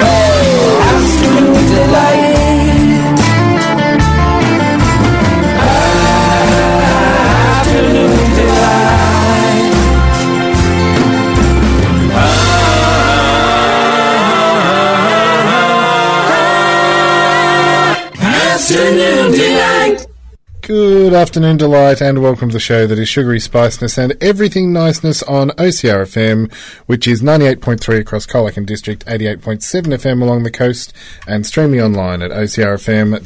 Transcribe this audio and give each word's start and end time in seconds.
Afternoon 0.00 1.52
delight. 1.68 2.32
Afternoon 18.54 19.32
delight 19.32 20.06
Good 20.62 21.12
afternoon, 21.12 21.56
Delight, 21.56 22.00
and 22.00 22.22
welcome 22.22 22.48
to 22.50 22.52
the 22.52 22.60
show 22.60 22.86
that 22.86 22.96
is 22.96 23.08
sugary 23.08 23.40
spiceness 23.40 23.98
and 23.98 24.16
everything 24.22 24.72
niceness 24.72 25.20
on 25.24 25.50
OCRFM, 25.50 26.54
which 26.86 27.08
is 27.08 27.20
98.3 27.20 27.98
across 27.98 28.26
Colac 28.26 28.64
District, 28.64 29.04
88.7 29.06 29.58
FM 29.86 30.22
along 30.22 30.44
the 30.44 30.52
coast, 30.52 30.92
and 31.26 31.44
streaming 31.44 31.80
online 31.80 32.22
at 32.22 32.30
ocrfm.org.au. 32.30 33.24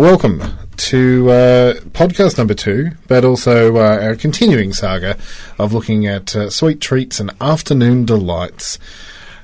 Welcome 0.00 0.42
to 0.76 1.30
uh, 1.30 1.74
podcast 1.90 2.38
number 2.38 2.54
two, 2.54 2.92
but 3.08 3.24
also 3.24 3.78
uh, 3.78 3.98
our 4.00 4.14
continuing 4.14 4.72
saga 4.72 5.18
of 5.58 5.72
looking 5.72 6.06
at 6.06 6.36
uh, 6.36 6.50
sweet 6.50 6.80
treats 6.80 7.18
and 7.18 7.32
afternoon 7.40 8.04
delights. 8.04 8.78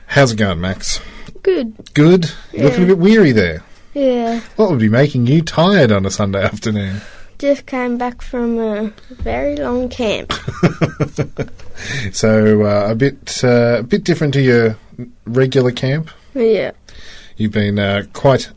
How's 0.06 0.30
it 0.30 0.36
going, 0.36 0.60
Max? 0.60 1.00
Good. 1.42 1.92
Good? 1.92 2.30
You're 2.52 2.66
looking 2.66 2.84
a 2.84 2.86
bit 2.86 2.98
weary 2.98 3.32
there. 3.32 3.64
Yeah. 3.94 4.40
What 4.56 4.70
would 4.70 4.80
be 4.80 4.88
making 4.88 5.26
you 5.26 5.42
tired 5.42 5.92
on 5.92 6.04
a 6.04 6.10
Sunday 6.10 6.42
afternoon? 6.42 7.00
Just 7.38 7.66
came 7.66 7.96
back 7.98 8.22
from 8.22 8.58
a 8.58 8.92
very 9.10 9.56
long 9.56 9.88
camp. 9.88 10.32
So 12.12 12.62
uh, 12.64 12.90
a 12.92 12.94
bit 12.94 13.42
uh, 13.42 13.78
a 13.80 13.82
bit 13.82 14.04
different 14.04 14.32
to 14.34 14.40
your 14.40 14.76
regular 15.26 15.72
camp. 15.72 16.08
yeah. 16.34 16.70
You've 17.36 17.50
been 17.52 17.80
uh, 17.80 18.04
quite 18.12 18.50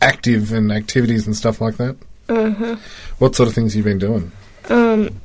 active 0.00 0.52
in 0.52 0.70
activities 0.70 1.26
and 1.26 1.36
stuff 1.36 1.60
like 1.60 1.76
that. 1.76 1.96
Uh 2.30 2.50
huh. 2.50 2.76
What 3.18 3.36
sort 3.36 3.48
of 3.50 3.54
things 3.54 3.74
have 3.74 3.78
you 3.78 3.84
been 3.84 3.98
doing? 3.98 4.32
Um, 4.70 5.20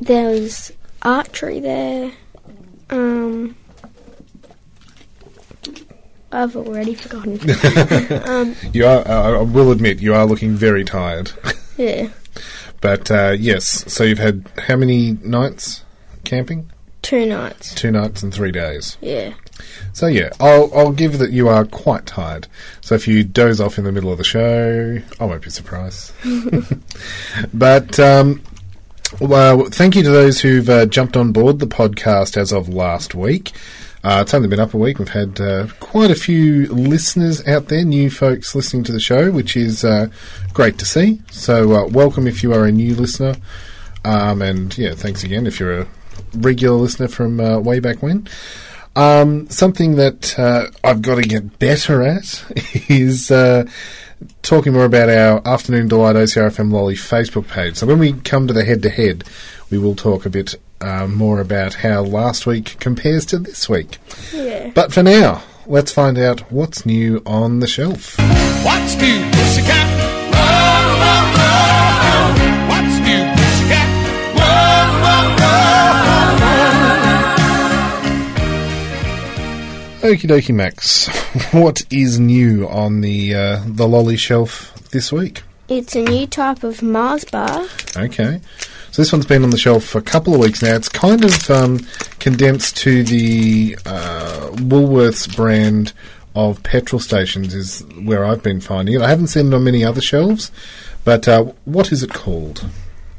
there 0.00 0.30
was 0.30 0.72
archery 1.02 1.60
there. 1.60 2.12
Um, 2.90 3.54
I've 6.30 6.56
already 6.56 6.94
forgotten. 6.94 7.40
um, 8.28 8.54
You 8.72 8.86
are. 8.86 9.06
Uh, 9.06 9.38
I 9.38 9.42
will 9.42 9.70
admit 9.70 10.00
you 10.00 10.14
are 10.14 10.26
looking 10.26 10.54
very 10.54 10.84
tired. 10.84 11.32
yeah. 11.76 12.08
but 12.80 13.10
uh, 13.10 13.34
yes, 13.38 13.90
so 13.92 14.04
you've 14.04 14.18
had 14.18 14.44
how 14.58 14.76
many 14.76 15.12
nights 15.22 15.84
camping? 16.24 16.70
Two 17.02 17.24
nights. 17.26 17.74
Two 17.74 17.90
nights 17.90 18.22
and 18.22 18.34
three 18.34 18.52
days. 18.52 18.98
Yeah. 19.00 19.32
So 19.92 20.06
yeah, 20.06 20.30
I'll 20.40 20.70
I'll 20.74 20.92
give 20.92 21.18
that 21.18 21.30
you 21.30 21.48
are 21.48 21.64
quite 21.64 22.06
tired. 22.06 22.46
So 22.80 22.94
if 22.94 23.08
you 23.08 23.24
doze 23.24 23.60
off 23.60 23.78
in 23.78 23.84
the 23.84 23.92
middle 23.92 24.12
of 24.12 24.18
the 24.18 24.24
show, 24.24 24.98
I 25.18 25.24
won't 25.24 25.42
be 25.42 25.50
surprised. 25.50 26.12
but 27.54 27.98
um, 27.98 28.42
well, 29.20 29.64
thank 29.70 29.96
you 29.96 30.02
to 30.02 30.10
those 30.10 30.40
who've 30.40 30.68
uh, 30.68 30.86
jumped 30.86 31.16
on 31.16 31.32
board 31.32 31.58
the 31.58 31.66
podcast 31.66 32.36
as 32.36 32.52
of 32.52 32.68
last 32.68 33.14
week. 33.14 33.52
Uh, 34.08 34.22
it's 34.22 34.32
only 34.32 34.48
been 34.48 34.58
up 34.58 34.72
a 34.72 34.78
week. 34.78 34.98
We've 34.98 35.06
had 35.06 35.38
uh, 35.38 35.66
quite 35.80 36.10
a 36.10 36.14
few 36.14 36.66
listeners 36.68 37.46
out 37.46 37.68
there, 37.68 37.84
new 37.84 38.08
folks 38.08 38.54
listening 38.54 38.82
to 38.84 38.92
the 38.92 39.00
show, 39.00 39.30
which 39.30 39.54
is 39.54 39.84
uh, 39.84 40.08
great 40.54 40.78
to 40.78 40.86
see. 40.86 41.20
So, 41.30 41.74
uh, 41.74 41.86
welcome 41.88 42.26
if 42.26 42.42
you 42.42 42.54
are 42.54 42.64
a 42.64 42.72
new 42.72 42.94
listener. 42.94 43.34
Um, 44.06 44.40
and 44.40 44.76
yeah, 44.78 44.94
thanks 44.94 45.24
again 45.24 45.46
if 45.46 45.60
you're 45.60 45.80
a 45.80 45.86
regular 46.32 46.78
listener 46.78 47.08
from 47.08 47.38
uh, 47.38 47.58
way 47.58 47.80
back 47.80 48.02
when. 48.02 48.26
Um, 48.96 49.46
something 49.50 49.96
that 49.96 50.38
uh, 50.38 50.68
I've 50.82 51.02
got 51.02 51.16
to 51.16 51.28
get 51.28 51.58
better 51.58 52.02
at 52.02 52.42
is 52.88 53.28
talking 54.40 54.72
more 54.72 54.86
about 54.86 55.10
our 55.10 55.46
Afternoon 55.46 55.86
Delight 55.86 56.16
OCRFM 56.16 56.72
Lolly 56.72 56.94
Facebook 56.94 57.46
page. 57.46 57.76
So 57.76 57.86
when 57.86 57.98
we 57.98 58.14
come 58.14 58.46
to 58.46 58.54
the 58.54 58.64
head 58.64 58.82
to 58.84 58.88
head, 58.88 59.24
we 59.70 59.76
will 59.76 59.94
talk 59.94 60.24
a 60.24 60.30
bit 60.30 60.54
uh, 60.80 61.06
more 61.06 61.40
about 61.40 61.74
how 61.74 62.02
last 62.02 62.46
week 62.46 62.76
compares 62.80 63.26
to 63.26 63.38
this 63.38 63.68
week. 63.68 63.98
Yeah. 64.32 64.70
But 64.74 64.92
for 64.92 65.02
now, 65.02 65.42
let's 65.66 65.92
find 65.92 66.18
out 66.18 66.40
what's 66.52 66.86
new 66.86 67.22
on 67.26 67.60
the 67.60 67.66
shelf. 67.66 68.16
What's 68.18 68.96
new, 68.96 69.24
pussycat? 69.30 69.86
Whoa, 70.32 70.40
whoa, 71.02 71.22
whoa. 71.36 72.68
What's 72.68 72.98
new, 73.00 73.24
pussycat? 73.36 73.88
Whoa, 74.36 74.44
whoa, 75.04 75.36
whoa. 80.02 80.10
Okie 80.10 80.28
dokie, 80.28 80.54
Max. 80.54 81.08
what 81.52 81.82
is 81.90 82.18
new 82.18 82.68
on 82.68 83.00
the 83.00 83.34
uh, 83.34 83.62
the 83.66 83.86
lolly 83.88 84.16
shelf 84.16 84.72
this 84.90 85.12
week? 85.12 85.42
It's 85.68 85.94
a 85.94 86.02
new 86.02 86.26
type 86.26 86.64
of 86.64 86.82
Mars 86.82 87.24
bar. 87.26 87.66
Okay. 87.94 88.40
So 88.98 89.02
this 89.02 89.12
one's 89.12 89.26
been 89.26 89.44
on 89.44 89.50
the 89.50 89.58
shelf 89.58 89.84
for 89.84 89.98
a 89.98 90.02
couple 90.02 90.34
of 90.34 90.40
weeks 90.40 90.60
now. 90.60 90.74
It's 90.74 90.88
kind 90.88 91.24
of 91.24 91.50
um, 91.52 91.86
condensed 92.18 92.76
to 92.78 93.04
the 93.04 93.78
uh, 93.86 94.50
Woolworths 94.54 95.36
brand 95.36 95.92
of 96.34 96.60
petrol 96.64 96.98
stations 96.98 97.54
is 97.54 97.84
where 98.02 98.24
I've 98.24 98.42
been 98.42 98.60
finding 98.60 98.96
it. 98.96 99.00
I 99.00 99.08
haven't 99.08 99.28
seen 99.28 99.52
it 99.52 99.54
on 99.54 99.62
many 99.62 99.84
other 99.84 100.00
shelves, 100.00 100.50
but 101.04 101.28
uh, 101.28 101.44
what 101.64 101.92
is 101.92 102.02
it 102.02 102.12
called? 102.12 102.66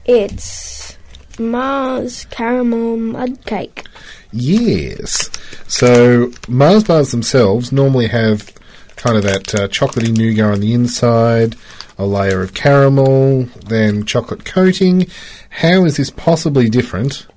It's 0.03 0.97
Mars 1.39 2.25
caramel 2.29 2.97
mud 2.97 3.45
cake. 3.45 3.85
Yes. 4.33 5.29
So 5.69 6.29
Mars 6.49 6.83
bars 6.83 7.11
themselves 7.11 7.71
normally 7.71 8.07
have 8.07 8.51
kind 8.97 9.15
of 9.15 9.23
that 9.23 9.55
uh, 9.55 9.69
chocolatey 9.69 10.13
nougat 10.13 10.55
on 10.55 10.59
the 10.59 10.73
inside, 10.73 11.55
a 11.97 12.05
layer 12.05 12.41
of 12.41 12.53
caramel, 12.53 13.43
then 13.65 14.05
chocolate 14.05 14.43
coating. 14.43 15.07
How 15.49 15.83
is 15.85 15.97
this 15.97 16.09
possibly 16.09 16.69
different 16.69 17.27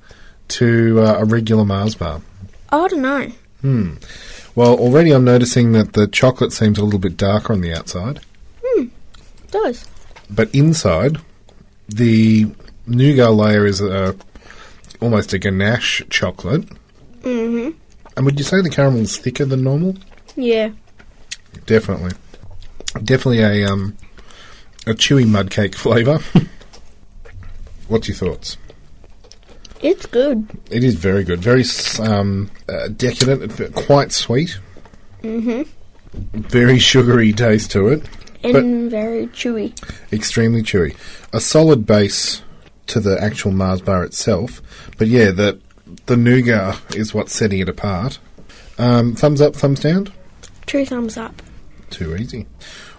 to 0.49 1.01
uh, 1.01 1.19
a 1.21 1.25
regular 1.25 1.65
Mars 1.65 1.95
bar? 1.95 2.21
I 2.71 2.89
don't 2.89 3.03
know. 3.03 3.31
Well, 4.55 4.75
already 4.75 5.13
I'm 5.13 5.25
noticing 5.25 5.73
that 5.73 5.93
the 5.95 6.07
chocolate 6.07 6.53
seems 6.53 6.79
a 6.79 6.85
little 6.85 6.99
bit 6.99 7.17
darker 7.17 7.53
on 7.53 7.61
the 7.61 7.73
outside, 7.73 8.21
It 8.75 8.91
does. 9.51 9.87
but 10.29 10.53
inside 10.55 11.19
the 11.89 12.47
nougat 12.87 13.33
layer 13.35 13.65
is 13.67 13.81
a, 13.81 14.17
almost 15.01 15.33
a 15.33 15.39
ganache 15.39 16.03
chocolate. 16.11 16.65
Mm-hmm. 17.23 17.71
And 18.17 18.27
would 18.27 18.39
you 18.39 18.45
say 18.45 18.61
the 18.61 18.69
caramel 18.71 19.01
is 19.01 19.17
thicker 19.17 19.45
than 19.45 19.63
normal? 19.65 19.97
Yeah. 20.37 20.71
Definitely, 21.67 22.13
definitely 23.05 23.41
a 23.43 23.71
um, 23.71 23.97
a 24.87 24.91
chewy 24.95 25.27
mud 25.27 25.51
cake 25.51 25.77
flavour. 25.85 26.19
What's 27.93 28.09
your 28.09 28.17
thoughts? 28.17 28.57
It's 29.83 30.07
good. 30.07 30.49
It 30.71 30.83
is 30.83 30.95
very 30.95 31.25
good, 31.25 31.41
very 31.41 31.63
um, 32.01 32.51
uh, 32.67 32.89
decadent, 32.89 33.75
quite 33.75 34.13
sweet. 34.13 34.59
Mm-hmm. 35.23 35.65
Very 36.41 36.79
sugary 36.79 37.35
taste 37.35 37.71
to 37.73 37.89
it, 37.89 38.03
And 38.43 38.91
very 38.91 39.27
chewy. 39.27 39.75
extremely 40.11 40.63
chewy. 40.63 40.97
A 41.35 41.41
solid 41.41 41.85
base 41.85 42.41
to 42.87 42.99
the 42.99 43.23
actual 43.23 43.53
Mars 43.53 43.83
bar 43.83 44.05
itself, 44.05 44.63
but 44.97 45.09
yeah, 45.09 45.31
the 45.31 45.61
the 46.07 46.17
nougat 46.17 46.97
is 46.97 47.13
what's 47.13 47.35
setting 47.35 47.59
it 47.59 47.69
apart. 47.69 48.19
Um, 48.79 49.15
thumbs 49.15 49.43
up, 49.43 49.55
thumbs 49.55 49.81
down. 49.81 50.09
Two 50.65 50.87
thumbs 50.87 51.19
up. 51.19 51.43
Too 51.91 52.17
easy. 52.17 52.47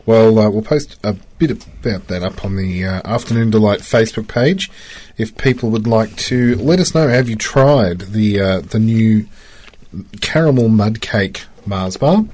Well, 0.06 0.38
uh, 0.38 0.50
we'll 0.50 0.64
post 0.64 1.00
a 1.04 1.14
bit 1.38 1.52
about 1.52 2.08
that 2.08 2.24
up 2.24 2.44
on 2.44 2.58
the 2.58 2.86
uh, 2.86 3.02
Afternoon 3.06 3.52
Delight 3.52 3.80
Facebook 3.80 4.28
page. 4.28 4.70
If 5.18 5.38
people 5.38 5.70
would 5.70 5.88
like 5.88 6.16
to 6.18 6.56
let 6.56 6.80
us 6.80 6.94
know, 6.94 7.08
have 7.08 7.30
you 7.30 7.36
tried 7.36 8.00
the 8.00 8.40
uh, 8.40 8.62
the 8.62 8.80
new 8.80 9.28
caramel 10.22 10.68
mud 10.68 11.00
cake 11.00 11.46
Mars 11.66 11.96
bar? 11.96 12.26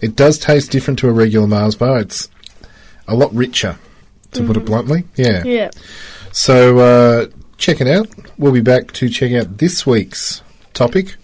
It 0.00 0.14
does 0.14 0.38
taste 0.38 0.70
different 0.70 0.98
to 1.00 1.08
a 1.08 1.12
regular 1.12 1.46
Mars 1.46 1.74
bar. 1.74 2.00
It's 2.00 2.28
a 3.08 3.14
lot 3.14 3.32
richer, 3.34 3.78
to 4.32 4.46
put 4.46 4.56
it 4.56 4.66
bluntly. 4.66 5.04
Yeah. 5.14 5.42
Yeah. 5.44 5.70
So 6.32 6.78
uh, 6.78 7.26
check 7.56 7.80
it 7.80 7.86
out. 7.86 8.08
We'll 8.36 8.52
be 8.52 8.60
back 8.60 8.92
to 8.92 9.08
check 9.08 9.32
out 9.32 9.56
this 9.58 9.86
week's 9.86 10.42
topic 10.74 11.16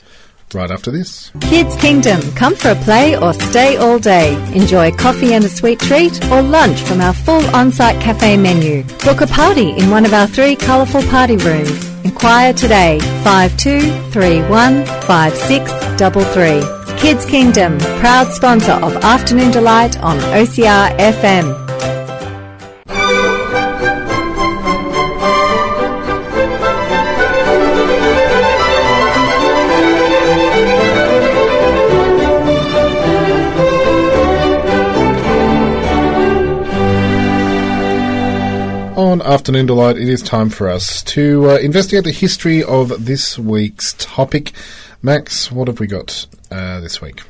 right 0.54 0.70
after 0.70 0.90
this. 0.90 1.30
Kids 1.40 1.74
Kingdom, 1.76 2.20
come 2.32 2.54
for 2.54 2.70
a 2.70 2.74
play 2.76 3.16
or 3.16 3.32
stay 3.32 3.76
all 3.76 3.98
day. 3.98 4.34
Enjoy 4.54 4.90
coffee 4.92 5.34
and 5.34 5.44
a 5.44 5.48
sweet 5.48 5.80
treat 5.80 6.22
or 6.30 6.42
lunch 6.42 6.80
from 6.80 7.00
our 7.00 7.14
full 7.14 7.44
on-site 7.54 8.00
cafe 8.00 8.36
menu. 8.36 8.84
Book 9.04 9.20
a 9.20 9.26
party 9.26 9.70
in 9.70 9.90
one 9.90 10.04
of 10.04 10.12
our 10.12 10.26
three 10.26 10.56
colourful 10.56 11.02
party 11.04 11.36
rooms. 11.36 11.88
Inquire 12.04 12.52
today 12.52 12.98
5231 13.22 14.84
5633. 15.06 16.98
Kids 16.98 17.24
Kingdom, 17.26 17.78
proud 18.00 18.32
sponsor 18.32 18.72
of 18.72 18.94
Afternoon 18.96 19.50
Delight 19.50 19.98
on 20.00 20.18
OCR 20.18 20.96
FM. 20.98 21.71
Afternoon 39.32 39.64
Delight, 39.64 39.96
it 39.96 40.10
is 40.10 40.20
time 40.20 40.50
for 40.50 40.68
us 40.68 41.02
to 41.04 41.52
uh, 41.52 41.56
investigate 41.56 42.04
the 42.04 42.12
history 42.12 42.62
of 42.62 43.06
this 43.06 43.38
week's 43.38 43.94
topic. 43.94 44.52
Max, 45.00 45.50
what 45.50 45.68
have 45.68 45.80
we 45.80 45.86
got 45.86 46.26
uh, 46.50 46.80
this 46.80 47.00
week? 47.00 47.22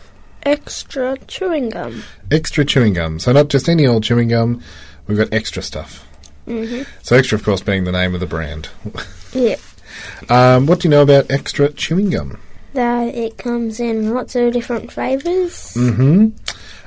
Extra 0.43 1.17
chewing 1.29 1.71
gum. 1.71 2.03
Extra 2.29 2.65
chewing 2.65 2.95
gum. 2.95 3.21
So, 3.21 3.31
not 3.31 3.51
just 3.51 3.69
any 3.69 3.87
old 3.87 4.03
chewing 4.03 4.31
gum, 4.31 4.61
we've 5.07 5.17
got 5.17 5.33
extra 5.33 5.63
stuff. 5.63 6.05
Mm-hmm. 6.49 6.91
So, 7.03 7.15
extra, 7.15 7.39
of 7.39 7.45
course, 7.45 7.63
being 7.63 7.85
the 7.85 7.93
name 7.93 8.15
of 8.15 8.21
the 8.21 8.27
brand. 8.27 8.69
Yeah. 9.33 9.57
um, 10.29 10.67
what 10.67 10.81
do 10.81 10.89
you 10.89 10.91
know 10.91 11.03
about 11.03 11.31
extra 11.31 11.73
chewing 11.73 12.11
gum? 12.11 12.41
That 12.75 13.15
it 13.15 13.39
comes 13.39 13.79
in 13.79 14.13
lots 14.13 14.35
of 14.35 14.53
different 14.53 14.91
flavors. 14.91 15.73
hmm 15.75 16.31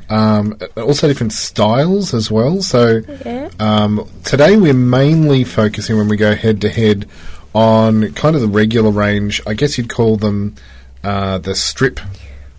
Um, 0.10 0.58
also, 0.78 1.08
different 1.08 1.34
styles 1.34 2.14
as 2.14 2.30
well. 2.30 2.62
So, 2.62 3.02
Yeah. 3.26 3.50
Um, 3.60 4.08
today 4.24 4.58
we're 4.58 4.74
mainly 4.74 5.44
focusing 5.44 5.98
when 5.98 6.08
we 6.08 6.18
go 6.18 6.36
head 6.36 6.62
to 6.62 6.70
head 6.70 7.08
on 7.54 8.12
kind 8.14 8.36
of 8.36 8.42
the 8.42 8.48
regular 8.48 8.92
range. 8.92 9.42
I 9.48 9.54
guess 9.54 9.78
you'd 9.78 9.90
call 9.90 10.18
them 10.18 10.56
uh, 11.04 11.38
the 11.38 11.56
strip 11.56 12.00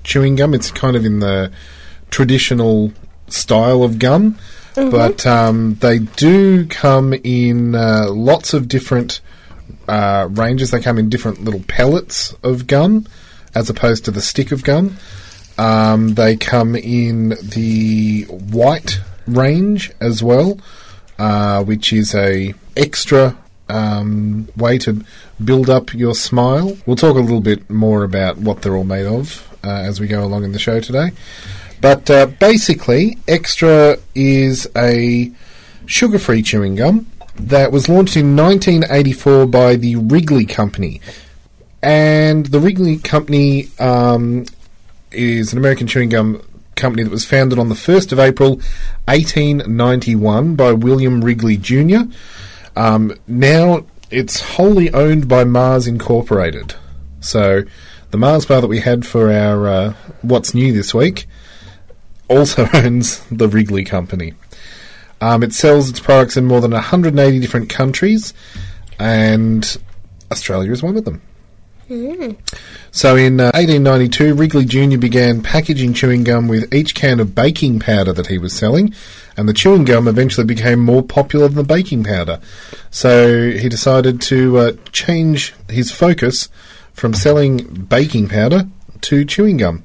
chewing 0.05 0.37
gum. 0.37 0.55
It's 0.55 0.71
kind 0.71 0.97
of 0.97 1.05
in 1.05 1.21
the 1.21 1.53
traditional 2.11 2.93
style 3.29 3.83
of 3.83 3.99
gum, 3.99 4.39
but 4.75 5.27
um, 5.27 5.75
they 5.81 5.99
do 5.99 6.67
come 6.67 7.13
in 7.13 7.75
uh, 7.75 8.07
lots 8.11 8.55
of 8.55 8.69
different 8.69 9.21
uh, 9.89 10.29
ranges. 10.31 10.71
They 10.71 10.81
come 10.81 10.99
in 10.99 11.09
different 11.11 11.45
little 11.45 11.63
pellets 11.69 12.35
of 12.43 12.67
gum 12.67 13.07
as 13.55 13.69
opposed 13.71 14.05
to 14.05 14.11
the 14.11 14.21
stick 14.21 14.53
of 14.53 14.65
gum. 14.65 14.97
Um, 15.59 16.15
they 16.15 16.37
come 16.37 16.77
in 16.77 17.31
the 17.43 18.25
white 18.25 19.01
range 19.27 19.91
as 20.01 20.23
well, 20.23 20.59
uh, 21.19 21.65
which 21.65 21.93
is 21.93 22.15
a 22.15 22.55
extra 22.77 23.37
um, 23.69 24.49
way 24.57 24.79
to 24.79 25.05
build 25.43 25.71
up 25.71 25.93
your 25.95 26.15
smile. 26.15 26.77
We'll 26.87 26.97
talk 26.97 27.17
a 27.17 27.21
little 27.21 27.41
bit 27.41 27.69
more 27.71 28.05
about 28.05 28.39
what 28.39 28.63
they're 28.63 28.77
all 28.77 28.85
made 28.85 29.07
of 29.07 29.57
uh, 29.65 29.71
as 29.71 30.01
we 30.01 30.07
go 30.07 30.25
along 30.25 30.45
in 30.45 30.53
the 30.53 30.59
show 30.59 30.81
today. 30.81 31.11
But 31.81 32.11
uh, 32.11 32.27
basically, 32.27 33.19
Extra 33.29 33.99
is 34.15 34.69
a 34.77 35.31
sugar-free 35.87 36.43
chewing 36.43 36.75
gum 36.77 37.07
that 37.37 37.71
was 37.71 37.89
launched 37.89 38.17
in 38.17 38.35
1984 38.37 39.47
by 39.47 39.77
the 39.77 39.97
Wrigley 39.97 40.47
Company. 40.47 41.01
And 41.83 42.47
the 42.47 42.61
Wrigley 42.61 42.97
Company 42.97 43.69
um, 43.79 44.47
is 45.17 45.53
an 45.53 45.59
American 45.59 45.87
chewing 45.87 46.11
gum 46.11 46.43
company 46.77 47.03
that 47.03 47.11
was 47.11 47.25
founded 47.25 47.59
on 47.59 47.69
the 47.69 47.75
1st 47.75 48.13
of 48.13 48.19
April 48.19 48.57
1891 49.07 50.55
by 50.55 50.73
William 50.73 51.25
Wrigley 51.25 51.57
Jr. 51.57 52.03
Um, 52.77 53.15
now 53.27 53.87
it's 54.11 54.41
wholly 54.41 54.93
owned 54.93 55.27
by 55.27 55.45
Mars 55.45 55.87
Incorporated. 55.87 56.75
So 57.21 57.63
the 58.11 58.19
Mars 58.19 58.47
bar 58.47 58.61
that 58.61 58.69
we 58.69 58.81
had 58.81 59.07
for 59.07 59.33
our 59.33 59.67
uh, 59.67 59.95
What's 60.23 60.55
New 60.55 60.73
this 60.73 60.95
week 60.95 61.27
also 62.29 62.69
owns 62.75 63.21
the 63.31 63.49
Wrigley 63.49 63.85
Company. 63.85 64.35
Um, 65.21 65.43
it 65.43 65.55
sells 65.55 65.89
its 65.89 66.01
products 66.01 66.37
in 66.37 66.45
more 66.45 66.61
than 66.61 66.73
180 66.73 67.41
different 67.41 67.71
countries, 67.71 68.35
and 68.99 69.77
Australia 70.31 70.71
is 70.73 70.83
one 70.83 70.97
of 70.97 71.07
them. 71.07 71.23
So 72.91 73.15
in 73.17 73.39
uh, 73.39 73.53
1892, 73.55 74.35
Wrigley 74.35 74.65
Jr. 74.65 74.99
began 74.99 75.43
packaging 75.43 75.95
chewing 75.95 76.25
gum 76.25 76.49
with 76.49 76.73
each 76.75 76.95
can 76.95 77.21
of 77.21 77.35
baking 77.35 77.79
powder 77.81 78.13
that 78.13 78.27
he 78.27 78.39
was 78.39 78.53
selling, 78.53 78.95
and 79.37 79.49
the 79.49 79.53
chewing 79.53 79.85
gum 79.85 80.09
eventually 80.09 80.47
became 80.47 80.81
more 80.81 81.03
popular 81.03 81.47
than 81.47 81.57
the 81.57 81.65
baking 81.65 82.05
powder. 82.05 82.41
So 82.91 83.51
he 83.51 83.69
decided 83.69 84.21
to 84.23 84.59
uh, 84.59 84.73
change 84.93 85.55
his 85.69 85.93
focus 85.93 86.49
from 86.93 87.15
selling 87.15 87.59
baking 87.89 88.29
powder 88.29 88.67
to 89.03 89.25
chewing 89.25 89.59
gum. 89.59 89.85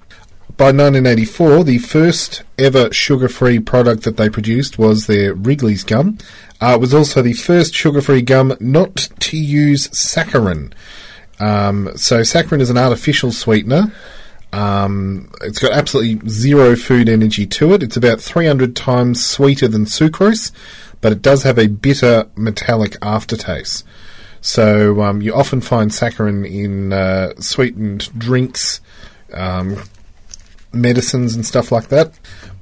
By 0.57 0.67
1984, 0.67 1.63
the 1.63 1.77
first 1.79 2.43
ever 2.57 2.93
sugar-free 2.93 3.59
product 3.61 4.03
that 4.03 4.17
they 4.17 4.29
produced 4.29 4.77
was 4.77 5.07
their 5.07 5.33
Wrigley's 5.33 5.83
gum. 5.83 6.17
Uh, 6.61 6.73
it 6.75 6.79
was 6.79 6.93
also 6.93 7.21
the 7.21 7.33
first 7.33 7.73
sugar-free 7.73 8.21
gum 8.21 8.55
not 8.59 9.09
to 9.21 9.37
use 9.37 9.87
saccharin. 9.87 10.71
Um, 11.41 11.89
so 11.95 12.21
saccharin 12.21 12.61
is 12.61 12.69
an 12.69 12.77
artificial 12.77 13.31
sweetener. 13.31 13.91
Um, 14.53 15.31
it's 15.41 15.59
got 15.59 15.71
absolutely 15.71 16.29
zero 16.29 16.75
food 16.75 17.07
energy 17.09 17.45
to 17.47 17.73
it. 17.73 17.81
It's 17.83 17.97
about 17.97 18.19
300 18.21 18.75
times 18.75 19.25
sweeter 19.25 19.67
than 19.67 19.85
sucrose, 19.85 20.51
but 20.99 21.11
it 21.11 21.21
does 21.21 21.43
have 21.43 21.57
a 21.57 21.67
bitter 21.67 22.27
metallic 22.35 22.97
aftertaste. 23.01 23.85
So 24.41 25.01
um, 25.01 25.21
you 25.21 25.33
often 25.33 25.61
find 25.61 25.91
saccharin 25.91 26.45
in 26.49 26.91
uh, 26.93 27.33
sweetened 27.39 28.09
drinks, 28.17 28.81
um, 29.33 29.81
medicines, 30.73 31.35
and 31.35 31.45
stuff 31.45 31.71
like 31.71 31.87
that. 31.89 32.11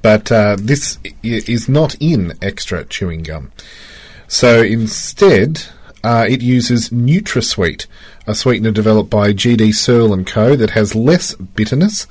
But 0.01 0.31
uh, 0.31 0.57
this 0.59 0.99
i- 1.05 1.13
is 1.23 1.67
not 1.67 1.95
in 1.99 2.33
extra 2.41 2.83
chewing 2.85 3.23
gum. 3.23 3.51
So 4.27 4.61
instead, 4.61 5.63
uh, 6.03 6.25
it 6.29 6.41
uses 6.41 6.89
NutraSweet, 6.89 7.87
a 8.29 8.35
sweetener 8.35 8.69
developed 8.69 9.09
by 9.09 9.33
GD 9.33 9.73
Searle 9.73 10.13
and 10.13 10.25
Co. 10.25 10.55
that 10.55 10.69
has 10.69 10.93
less 10.93 11.33
bitterness 11.33 12.05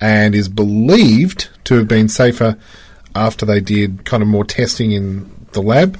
and 0.00 0.34
is 0.34 0.48
believed 0.48 1.48
to 1.62 1.76
have 1.76 1.86
been 1.86 2.08
safer 2.08 2.58
after 3.14 3.46
they 3.46 3.60
did 3.60 4.04
kind 4.04 4.20
of 4.20 4.28
more 4.28 4.44
testing 4.44 4.90
in 4.90 5.30
the 5.52 5.62
lab. 5.62 5.96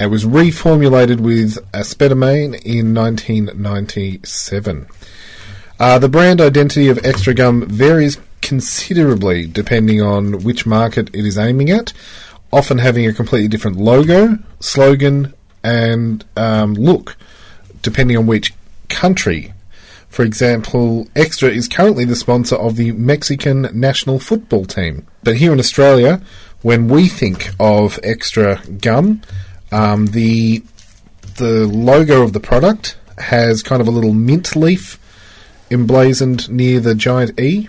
It 0.00 0.08
was 0.08 0.24
reformulated 0.24 1.20
with 1.20 1.54
aspedamine 1.70 2.60
in 2.64 2.92
1997. 2.92 4.88
Uh, 5.78 5.98
the 6.00 6.08
brand 6.08 6.40
identity 6.40 6.88
of 6.88 6.98
Extra 7.04 7.32
Gum 7.32 7.64
varies 7.64 8.18
considerably 8.42 9.46
depending 9.46 10.02
on 10.02 10.42
which 10.42 10.66
market 10.66 11.14
it 11.14 11.24
is 11.24 11.38
aiming 11.38 11.70
at, 11.70 11.92
often 12.52 12.78
having 12.78 13.06
a 13.06 13.12
completely 13.12 13.46
different 13.46 13.76
logo, 13.76 14.36
slogan, 14.58 15.32
and 15.62 16.24
um, 16.36 16.74
look, 16.74 17.16
depending 17.82 18.16
on 18.16 18.26
which 18.26 18.52
country. 18.88 19.52
For 20.08 20.24
example, 20.24 21.08
Extra 21.14 21.50
is 21.50 21.68
currently 21.68 22.04
the 22.04 22.16
sponsor 22.16 22.56
of 22.56 22.76
the 22.76 22.92
Mexican 22.92 23.68
national 23.72 24.18
football 24.18 24.64
team. 24.64 25.06
But 25.22 25.36
here 25.36 25.52
in 25.52 25.58
Australia, 25.58 26.22
when 26.62 26.88
we 26.88 27.08
think 27.08 27.50
of 27.60 28.00
Extra 28.02 28.62
Gum, 28.80 29.22
um, 29.72 30.06
the 30.06 30.62
the 31.36 31.66
logo 31.66 32.22
of 32.22 32.32
the 32.32 32.40
product 32.40 32.96
has 33.18 33.62
kind 33.62 33.82
of 33.82 33.88
a 33.88 33.90
little 33.90 34.14
mint 34.14 34.56
leaf 34.56 34.98
emblazoned 35.70 36.48
near 36.50 36.80
the 36.80 36.94
giant 36.94 37.38
E. 37.38 37.68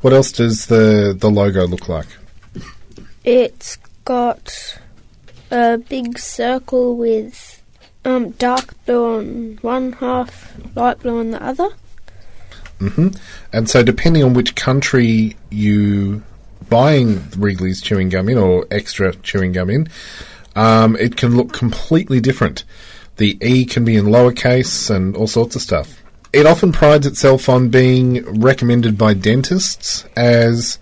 What 0.00 0.12
else 0.12 0.32
does 0.32 0.66
the 0.66 1.14
the 1.18 1.30
logo 1.30 1.66
look 1.66 1.88
like? 1.88 2.08
It's 3.22 3.76
got 4.04 4.78
a 5.50 5.78
big 5.78 6.18
circle 6.18 6.96
with 6.96 7.59
um, 8.04 8.30
dark 8.30 8.74
blue 8.84 9.18
on 9.18 9.58
one 9.62 9.92
half, 9.92 10.54
light 10.74 11.00
blue 11.00 11.18
on 11.18 11.30
the 11.30 11.42
other. 11.42 11.68
And 13.52 13.68
so, 13.68 13.82
depending 13.82 14.24
on 14.24 14.34
which 14.34 14.54
country 14.54 15.36
you 15.50 16.22
buying 16.68 17.22
Wrigley's 17.36 17.80
chewing 17.80 18.08
gum 18.08 18.28
in 18.28 18.38
or 18.38 18.66
extra 18.70 19.14
chewing 19.16 19.52
gum 19.52 19.68
in, 19.70 19.88
um, 20.56 20.96
it 20.96 21.16
can 21.16 21.36
look 21.36 21.52
completely 21.52 22.20
different. 22.20 22.64
The 23.16 23.36
E 23.42 23.66
can 23.66 23.84
be 23.84 23.96
in 23.96 24.06
lowercase 24.06 24.94
and 24.94 25.14
all 25.14 25.26
sorts 25.26 25.56
of 25.56 25.62
stuff. 25.62 26.02
It 26.32 26.46
often 26.46 26.72
prides 26.72 27.06
itself 27.06 27.48
on 27.48 27.68
being 27.68 28.24
recommended 28.40 28.96
by 28.96 29.14
dentists 29.14 30.04
as 30.16 30.78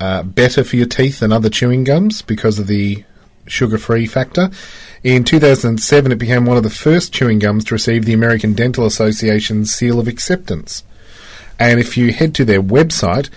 uh, 0.00 0.24
better 0.24 0.64
for 0.64 0.76
your 0.76 0.86
teeth 0.86 1.20
than 1.20 1.32
other 1.32 1.48
chewing 1.48 1.84
gums 1.84 2.20
because 2.20 2.58
of 2.58 2.66
the 2.66 3.04
sugar 3.46 3.78
free 3.78 4.06
factor. 4.06 4.50
In 5.02 5.24
2007, 5.24 6.12
it 6.12 6.16
became 6.16 6.44
one 6.44 6.56
of 6.56 6.62
the 6.62 6.70
first 6.70 7.12
chewing 7.12 7.38
gums 7.38 7.64
to 7.64 7.74
receive 7.74 8.04
the 8.04 8.12
American 8.12 8.54
Dental 8.54 8.86
Association's 8.86 9.74
seal 9.74 9.98
of 9.98 10.08
acceptance. 10.08 10.84
And 11.58 11.80
if 11.80 11.96
you 11.96 12.12
head 12.12 12.34
to 12.36 12.44
their 12.44 12.62
website, 12.62 13.28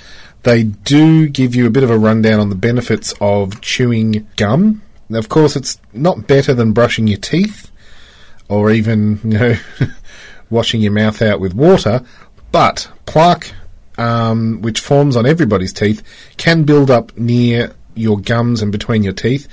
they 0.43 0.63
do 0.63 1.27
give 1.27 1.55
you 1.55 1.65
a 1.65 1.71
bit 1.71 1.83
of 1.83 1.89
a 1.89 1.97
rundown 1.97 2.39
on 2.39 2.49
the 2.49 2.55
benefits 2.55 3.13
of 3.19 3.61
chewing 3.61 4.27
gum. 4.35 4.81
Of 5.09 5.29
course, 5.29 5.55
it's 5.55 5.79
not 5.93 6.27
better 6.27 6.53
than 6.53 6.71
brushing 6.71 7.07
your 7.07 7.19
teeth 7.19 7.71
or 8.47 8.71
even, 8.71 9.19
you 9.23 9.39
know, 9.39 9.55
washing 10.49 10.81
your 10.81 10.91
mouth 10.91 11.21
out 11.21 11.39
with 11.39 11.53
water, 11.53 12.03
but 12.51 12.89
plaque, 13.05 13.53
um, 13.97 14.61
which 14.61 14.79
forms 14.79 15.15
on 15.15 15.25
everybody's 15.25 15.73
teeth, 15.73 16.03
can 16.37 16.63
build 16.63 16.91
up 16.91 17.17
near 17.17 17.73
your 17.95 18.19
gums 18.19 18.61
and 18.61 18.71
between 18.71 19.03
your 19.03 19.13
teeth. 19.13 19.47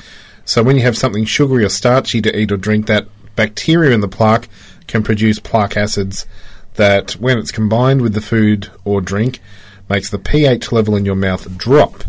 So 0.45 0.63
when 0.63 0.77
you 0.77 0.83
have 0.83 0.97
something 0.97 1.25
sugary 1.25 1.65
or 1.65 1.69
starchy 1.69 2.21
to 2.23 2.37
eat 2.37 2.53
or 2.53 2.57
drink, 2.57 2.87
that 2.87 3.09
bacteria 3.37 3.93
in 3.93 4.01
the 4.01 4.09
plaque 4.09 4.49
can 4.87 5.03
produce 5.03 5.39
plaque 5.39 5.77
acids 5.77 6.27
that, 6.75 7.13
when 7.13 7.39
it's 7.39 7.53
combined 7.53 8.03
with 8.03 8.15
the 8.15 8.21
food 8.21 8.71
or 8.85 9.01
drink, 9.01 9.41
makes 9.89 10.11
the 10.11 10.19
pH 10.19 10.73
level 10.73 10.97
in 10.97 11.05
your 11.05 11.15
mouth 11.15 11.57
drop. 11.57 12.05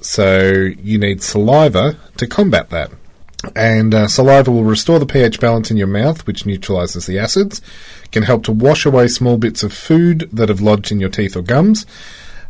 So 0.00 0.50
you 0.82 0.98
need 0.98 1.22
saliva 1.22 1.98
to 2.16 2.26
combat 2.26 2.70
that. 2.70 2.90
And 3.56 3.94
uh, 3.94 4.08
saliva 4.08 4.50
will 4.50 4.64
restore 4.64 4.98
the 4.98 5.06
pH 5.06 5.40
balance 5.40 5.70
in 5.70 5.78
your 5.78 5.86
mouth, 5.86 6.26
which 6.26 6.44
neutralizes 6.44 7.06
the 7.06 7.18
acids, 7.18 7.62
can 8.12 8.24
help 8.24 8.44
to 8.44 8.52
wash 8.52 8.84
away 8.84 9.08
small 9.08 9.38
bits 9.38 9.62
of 9.62 9.72
food 9.72 10.28
that 10.32 10.50
have 10.50 10.60
lodged 10.60 10.92
in 10.92 11.00
your 11.00 11.08
teeth 11.08 11.36
or 11.36 11.42
gums, 11.42 11.86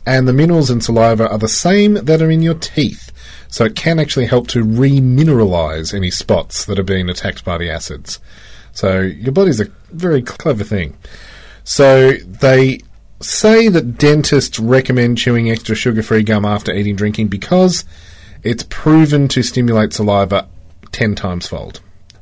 and 0.04 0.26
the 0.26 0.32
minerals 0.32 0.70
in 0.70 0.80
saliva 0.80 1.28
are 1.28 1.38
the 1.38 1.48
same 1.48 1.94
that 1.94 2.22
are 2.22 2.30
in 2.30 2.42
your 2.42 2.54
teeth. 2.54 3.12
So 3.50 3.64
it 3.64 3.74
can 3.74 3.98
actually 3.98 4.26
help 4.26 4.46
to 4.48 4.64
remineralize 4.64 5.92
any 5.92 6.10
spots 6.10 6.64
that 6.64 6.78
are 6.78 6.84
being 6.84 7.10
attacked 7.10 7.44
by 7.44 7.58
the 7.58 7.68
acids. 7.68 8.20
So 8.72 9.00
your 9.00 9.32
body's 9.32 9.60
a 9.60 9.66
very 9.90 10.22
clever 10.22 10.64
thing. 10.64 10.96
So 11.64 12.12
they 12.12 12.80
say 13.20 13.68
that 13.68 13.98
dentists 13.98 14.58
recommend 14.58 15.18
chewing 15.18 15.50
extra 15.50 15.74
sugar-free 15.74 16.22
gum 16.22 16.44
after 16.44 16.72
eating 16.72 16.96
drinking 16.96 17.28
because 17.28 17.84
it's 18.42 18.62
proven 18.62 19.28
to 19.28 19.42
stimulate 19.42 19.92
saliva 19.92 20.48
10 20.92 21.14
times 21.14 21.46
fold. 21.46 21.80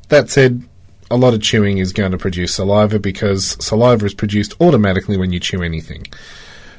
That 0.09 0.31
said, 0.31 0.63
a 1.11 1.17
lot 1.17 1.35
of 1.35 1.43
chewing 1.43 1.79
is 1.79 1.93
going 1.93 2.13
to 2.13 2.19
produce 2.19 2.55
saliva 2.55 2.99
because 2.99 3.63
saliva 3.65 4.07
is 4.07 4.15
produced 4.15 4.55
automatically 4.61 5.17
when 5.17 5.33
you 5.33 5.41
chew 5.41 5.63
anything. 5.63 6.07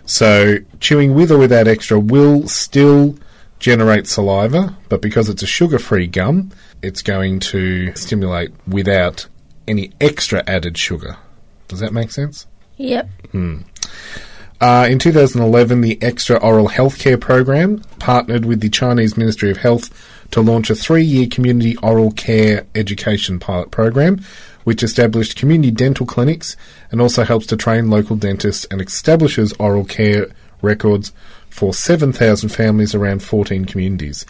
So, 0.06 0.58
chewing 0.79 1.13
with 1.13 1.32
or 1.32 1.38
without 1.38 1.68
extra 1.68 2.00
will 2.00 2.48
still 2.48 3.15
generate 3.60 4.08
saliva, 4.08 4.75
but 4.88 5.01
because 5.01 5.30
it's 5.30 5.44
a 5.44 5.48
sugar 5.48 5.80
free 5.80 6.08
gum, 6.08 6.51
it's 6.82 7.01
going 7.01 7.39
to 7.39 7.94
stimulate 7.96 8.51
without 8.68 9.28
any 9.68 9.92
extra 10.01 10.44
added 10.48 10.78
sugar. 10.78 11.18
Does 11.68 11.80
that 11.80 11.94
make 11.94 12.12
sense? 12.12 12.48
Yep. 12.78 13.10
Uh, 14.62 14.88
in 14.89 15.00
2011, 15.00 15.82
the 15.82 16.01
Extra 16.01 16.38
Oral 16.38 16.68
Healthcare 16.68 17.20
Program 17.20 17.80
partnered 18.00 18.44
with 18.44 18.60
the 18.60 18.70
Chinese 18.70 19.16
Ministry 19.16 19.51
of 19.51 19.58
Health 19.58 19.89
to 20.32 20.42
launch 20.42 20.70
a 20.70 20.75
three 20.75 21.04
year 21.04 21.28
community 21.28 21.78
oral 21.78 22.12
care 22.12 22.66
education 22.75 23.39
pilot 23.39 23.72
program, 23.72 24.22
which 24.66 24.84
established 24.84 25.38
community 25.38 25.72
dental 25.72 26.06
clinics 26.06 26.58
and 26.92 27.00
also 27.00 27.24
helps 27.24 27.46
to 27.48 27.58
train 27.58 27.89
local 27.89 28.16
dentists 28.16 28.66
and 28.70 28.82
establishes 28.82 29.54
oral 29.54 29.86
care 29.86 30.28
records 30.62 31.13
for 31.60 31.74
7,000 31.74 32.48
families 32.48 32.96
around 32.96 33.22
14 33.22 33.66
communities. 33.66 34.25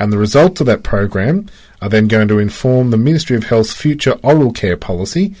And 0.00 0.12
the 0.12 0.18
results 0.18 0.60
of 0.60 0.66
that 0.66 0.82
program 0.82 1.46
are 1.80 1.88
then 1.88 2.08
going 2.08 2.26
to 2.26 2.40
inform 2.40 2.90
the 2.90 2.96
Ministry 2.96 3.36
of 3.36 3.44
Health's 3.44 3.72
future 3.72 4.18
oral 4.24 4.50
care 4.50 4.76
policy. 4.76 5.36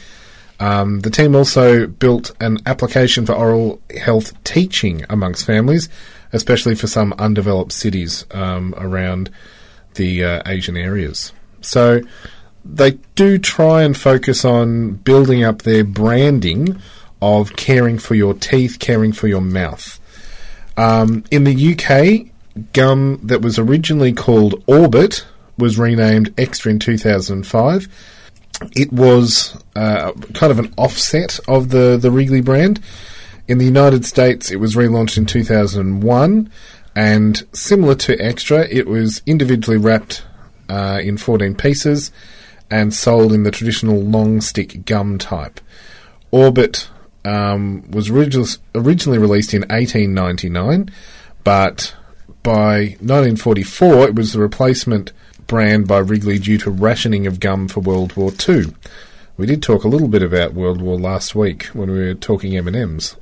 Um, 0.60 1.00
the 1.00 1.10
team 1.10 1.34
also 1.34 1.88
built 1.88 2.30
an 2.40 2.58
application 2.66 3.26
for 3.26 3.32
oral 3.32 3.82
health 4.00 4.32
teaching 4.44 5.04
amongst 5.10 5.44
families, 5.44 5.88
especially 6.32 6.76
for 6.76 6.86
some 6.86 7.12
undeveloped 7.18 7.72
cities 7.72 8.26
um, 8.30 8.72
around 8.78 9.28
the 9.94 10.22
uh, 10.22 10.42
Asian 10.46 10.76
areas. 10.76 11.32
So 11.62 12.00
they 12.64 12.92
do 13.16 13.38
try 13.38 13.82
and 13.82 13.96
focus 13.96 14.44
on 14.44 14.92
building 14.92 15.42
up 15.42 15.62
their 15.62 15.82
branding 15.82 16.80
of 17.20 17.56
caring 17.56 17.98
for 17.98 18.14
your 18.14 18.34
teeth, 18.34 18.78
caring 18.78 19.12
for 19.12 19.26
your 19.26 19.40
mouth. 19.40 19.98
Um, 20.76 21.24
in 21.30 21.44
the 21.44 21.74
UK, 21.74 22.30
gum 22.72 23.20
that 23.22 23.42
was 23.42 23.58
originally 23.58 24.12
called 24.12 24.62
Orbit 24.66 25.26
was 25.58 25.78
renamed 25.78 26.34
Extra 26.38 26.72
in 26.72 26.78
2005. 26.78 27.88
It 28.76 28.92
was 28.92 29.56
uh, 29.76 30.12
kind 30.32 30.50
of 30.52 30.58
an 30.58 30.72
offset 30.76 31.38
of 31.48 31.70
the, 31.70 31.96
the 32.00 32.10
Wrigley 32.10 32.40
brand. 32.40 32.80
In 33.46 33.58
the 33.58 33.64
United 33.64 34.06
States, 34.06 34.50
it 34.50 34.56
was 34.56 34.74
relaunched 34.74 35.18
in 35.18 35.26
2001, 35.26 36.50
and 36.96 37.46
similar 37.52 37.94
to 37.96 38.18
Extra, 38.18 38.66
it 38.68 38.86
was 38.86 39.22
individually 39.26 39.76
wrapped 39.76 40.24
uh, 40.68 41.00
in 41.02 41.18
14 41.18 41.54
pieces 41.54 42.10
and 42.70 42.94
sold 42.94 43.32
in 43.32 43.42
the 43.42 43.50
traditional 43.50 44.00
long 44.00 44.40
stick 44.40 44.86
gum 44.86 45.18
type. 45.18 45.60
Orbit 46.30 46.88
um, 47.24 47.90
was 47.90 48.08
origi- 48.08 48.58
originally 48.74 49.18
released 49.18 49.54
in 49.54 49.62
1899, 49.62 50.90
but 51.42 51.94
by 52.42 52.96
1944 53.00 54.08
it 54.08 54.14
was 54.14 54.32
the 54.32 54.40
replacement 54.40 55.12
brand 55.46 55.86
by 55.86 55.98
Wrigley 55.98 56.38
due 56.38 56.58
to 56.58 56.70
rationing 56.70 57.26
of 57.26 57.40
gum 57.40 57.68
for 57.68 57.80
World 57.80 58.16
War 58.16 58.32
II. 58.48 58.74
We 59.36 59.46
did 59.46 59.62
talk 59.62 59.84
a 59.84 59.88
little 59.88 60.08
bit 60.08 60.22
about 60.22 60.54
World 60.54 60.80
War 60.80 60.98
last 60.98 61.34
week 61.34 61.64
when 61.66 61.90
we 61.90 61.98
were 61.98 62.14
talking 62.14 62.56
M 62.56 62.68
and 62.68 62.76
M's, 62.76 63.16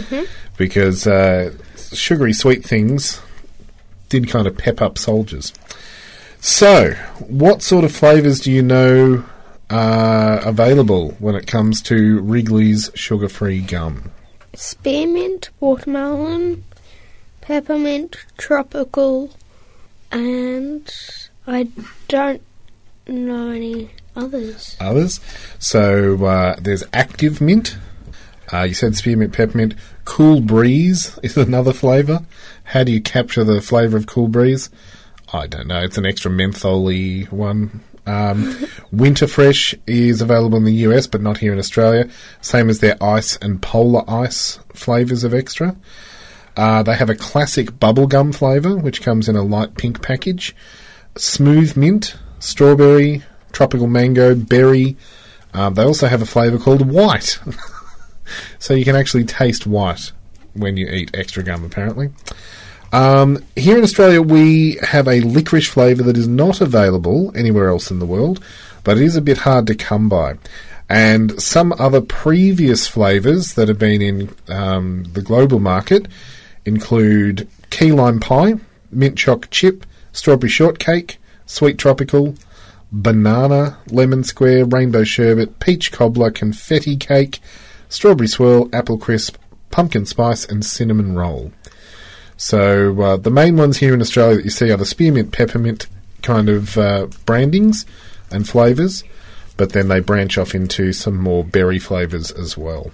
because 0.56 1.06
uh, 1.06 1.52
sugary 1.76 2.32
sweet 2.32 2.64
things 2.64 3.20
did 4.08 4.28
kind 4.28 4.46
of 4.46 4.58
pep 4.58 4.82
up 4.82 4.98
soldiers. 4.98 5.52
So, 6.40 6.94
what 7.20 7.62
sort 7.62 7.84
of 7.84 7.94
flavours 7.94 8.40
do 8.40 8.50
you 8.50 8.62
know 8.62 9.24
are 9.72 10.38
available 10.46 11.12
when 11.18 11.34
it 11.34 11.46
comes 11.46 11.82
to 11.82 12.20
Wrigley's 12.20 12.90
sugar-free 12.94 13.62
gum? 13.62 14.10
Spearmint, 14.54 15.50
watermelon, 15.60 16.64
peppermint, 17.40 18.16
tropical, 18.36 19.30
and 20.10 20.92
I 21.46 21.68
don't 22.08 22.42
know 23.06 23.50
any 23.50 23.90
others. 24.14 24.76
others. 24.78 25.20
So 25.58 26.24
uh, 26.24 26.56
there's 26.60 26.84
Active 26.92 27.40
Mint. 27.40 27.76
Uh, 28.52 28.64
you 28.64 28.74
said 28.74 28.94
spearmint, 28.94 29.32
peppermint. 29.32 29.74
Cool 30.04 30.42
Breeze 30.42 31.18
is 31.22 31.36
another 31.36 31.72
flavour. 31.72 32.24
How 32.64 32.84
do 32.84 32.92
you 32.92 33.00
capture 33.00 33.44
the 33.44 33.62
flavour 33.62 33.96
of 33.96 34.06
Cool 34.06 34.28
Breeze? 34.28 34.68
I 35.32 35.46
don't 35.46 35.66
know. 35.66 35.82
It's 35.82 35.96
an 35.96 36.04
extra 36.04 36.30
mentholy 36.30 37.30
one. 37.32 37.82
Um, 38.06 38.66
Winter 38.90 39.26
Fresh 39.26 39.74
is 39.86 40.20
available 40.20 40.58
in 40.58 40.64
the 40.64 40.74
US, 40.86 41.06
but 41.06 41.20
not 41.20 41.38
here 41.38 41.52
in 41.52 41.58
Australia. 41.58 42.08
Same 42.40 42.68
as 42.68 42.80
their 42.80 43.02
ice 43.02 43.36
and 43.36 43.62
polar 43.62 44.02
ice 44.08 44.58
flavours 44.74 45.24
of 45.24 45.34
extra. 45.34 45.76
Uh, 46.56 46.82
they 46.82 46.94
have 46.94 47.10
a 47.10 47.14
classic 47.14 47.68
bubblegum 47.72 48.34
flavour, 48.34 48.76
which 48.76 49.02
comes 49.02 49.28
in 49.28 49.36
a 49.36 49.42
light 49.42 49.76
pink 49.76 50.02
package. 50.02 50.54
Smooth 51.16 51.76
mint, 51.76 52.16
strawberry, 52.40 53.22
tropical 53.52 53.86
mango, 53.86 54.34
berry. 54.34 54.96
Um, 55.54 55.74
they 55.74 55.84
also 55.84 56.08
have 56.08 56.22
a 56.22 56.26
flavour 56.26 56.58
called 56.58 56.90
white. 56.90 57.38
so 58.58 58.74
you 58.74 58.84
can 58.84 58.96
actually 58.96 59.24
taste 59.24 59.66
white 59.66 60.12
when 60.54 60.76
you 60.76 60.86
eat 60.88 61.10
extra 61.14 61.42
gum, 61.42 61.64
apparently. 61.64 62.10
Um, 62.92 63.42
here 63.56 63.78
in 63.78 63.82
Australia, 63.82 64.20
we 64.20 64.78
have 64.82 65.08
a 65.08 65.20
licorice 65.20 65.66
flavour 65.66 66.02
that 66.02 66.18
is 66.18 66.28
not 66.28 66.60
available 66.60 67.32
anywhere 67.34 67.68
else 67.68 67.90
in 67.90 67.98
the 67.98 68.06
world, 68.06 68.44
but 68.84 68.98
it 68.98 69.02
is 69.02 69.16
a 69.16 69.22
bit 69.22 69.38
hard 69.38 69.66
to 69.68 69.74
come 69.74 70.10
by. 70.10 70.36
And 70.90 71.40
some 71.40 71.72
other 71.78 72.02
previous 72.02 72.86
flavours 72.86 73.54
that 73.54 73.68
have 73.68 73.78
been 73.78 74.02
in 74.02 74.34
um, 74.48 75.04
the 75.14 75.22
global 75.22 75.58
market 75.58 76.06
include 76.66 77.48
key 77.70 77.92
lime 77.92 78.20
pie, 78.20 78.56
mint 78.90 79.16
choc 79.16 79.48
chip, 79.50 79.86
strawberry 80.12 80.50
shortcake, 80.50 81.18
sweet 81.46 81.78
tropical, 81.78 82.34
banana, 82.92 83.78
lemon 83.86 84.22
square, 84.22 84.66
rainbow 84.66 85.02
sherbet, 85.02 85.58
peach 85.60 85.92
cobbler, 85.92 86.30
confetti 86.30 86.96
cake, 86.98 87.40
strawberry 87.88 88.28
swirl, 88.28 88.68
apple 88.70 88.98
crisp, 88.98 89.38
pumpkin 89.70 90.04
spice, 90.04 90.44
and 90.44 90.62
cinnamon 90.62 91.14
roll. 91.14 91.52
So 92.42 93.00
uh, 93.00 93.16
the 93.18 93.30
main 93.30 93.56
ones 93.56 93.76
here 93.76 93.94
in 93.94 94.00
Australia 94.00 94.34
that 94.34 94.44
you 94.44 94.50
see 94.50 94.72
are 94.72 94.76
the 94.76 94.84
spearmint, 94.84 95.30
peppermint 95.30 95.86
kind 96.22 96.48
of 96.48 96.76
uh, 96.76 97.06
brandings 97.24 97.86
and 98.32 98.48
flavours, 98.48 99.04
but 99.56 99.74
then 99.74 99.86
they 99.86 100.00
branch 100.00 100.36
off 100.36 100.52
into 100.52 100.92
some 100.92 101.16
more 101.16 101.44
berry 101.44 101.78
flavours 101.78 102.32
as 102.32 102.58
well. 102.58 102.90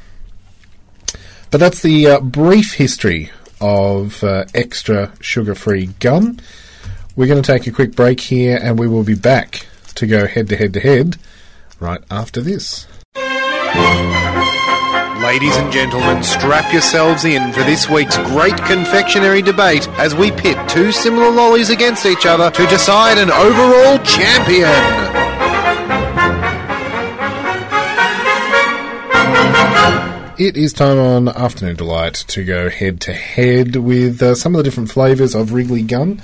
But 1.50 1.60
that's 1.60 1.80
the 1.80 2.08
uh, 2.08 2.20
brief 2.20 2.74
history 2.74 3.30
of 3.58 4.22
uh, 4.22 4.44
extra 4.54 5.14
sugar-free 5.18 5.94
gum. 5.98 6.36
We're 7.16 7.26
going 7.26 7.42
to 7.42 7.52
take 7.52 7.66
a 7.66 7.72
quick 7.72 7.96
break 7.96 8.20
here, 8.20 8.60
and 8.62 8.78
we 8.78 8.86
will 8.86 9.02
be 9.02 9.14
back 9.14 9.66
to 9.94 10.06
go 10.06 10.26
head 10.26 10.50
to 10.50 10.56
head 10.56 10.74
to 10.74 10.80
head 10.80 11.16
right 11.80 12.02
after 12.10 12.42
this. 12.42 12.86
Ladies 15.28 15.58
and 15.58 15.70
gentlemen, 15.70 16.23
strap 16.23 16.73
yourselves 16.73 17.26
in 17.26 17.52
for 17.52 17.62
this 17.62 17.87
week's 17.87 18.16
great 18.16 18.56
confectionery 18.64 19.42
debate 19.42 19.87
as 19.99 20.14
we 20.14 20.30
pit 20.30 20.56
two 20.70 20.90
similar 20.90 21.30
lollies 21.30 21.68
against 21.68 22.06
each 22.06 22.25
other 22.25 22.50
to 22.50 22.66
decide 22.68 23.18
an 23.18 23.30
overall 23.30 23.99
champion. 23.99 24.70
It 30.38 30.56
is 30.56 30.73
time 30.73 30.97
on 30.97 31.28
Afternoon 31.28 31.76
Delight 31.76 32.14
to 32.28 32.42
go 32.42 32.70
head 32.70 32.99
to 33.02 33.12
head 33.12 33.76
with 33.76 34.23
uh, 34.23 34.35
some 34.35 34.54
of 34.54 34.61
the 34.61 34.64
different 34.64 34.90
flavours 34.90 35.35
of 35.35 35.52
Wrigley 35.52 35.82
gum, 35.82 36.23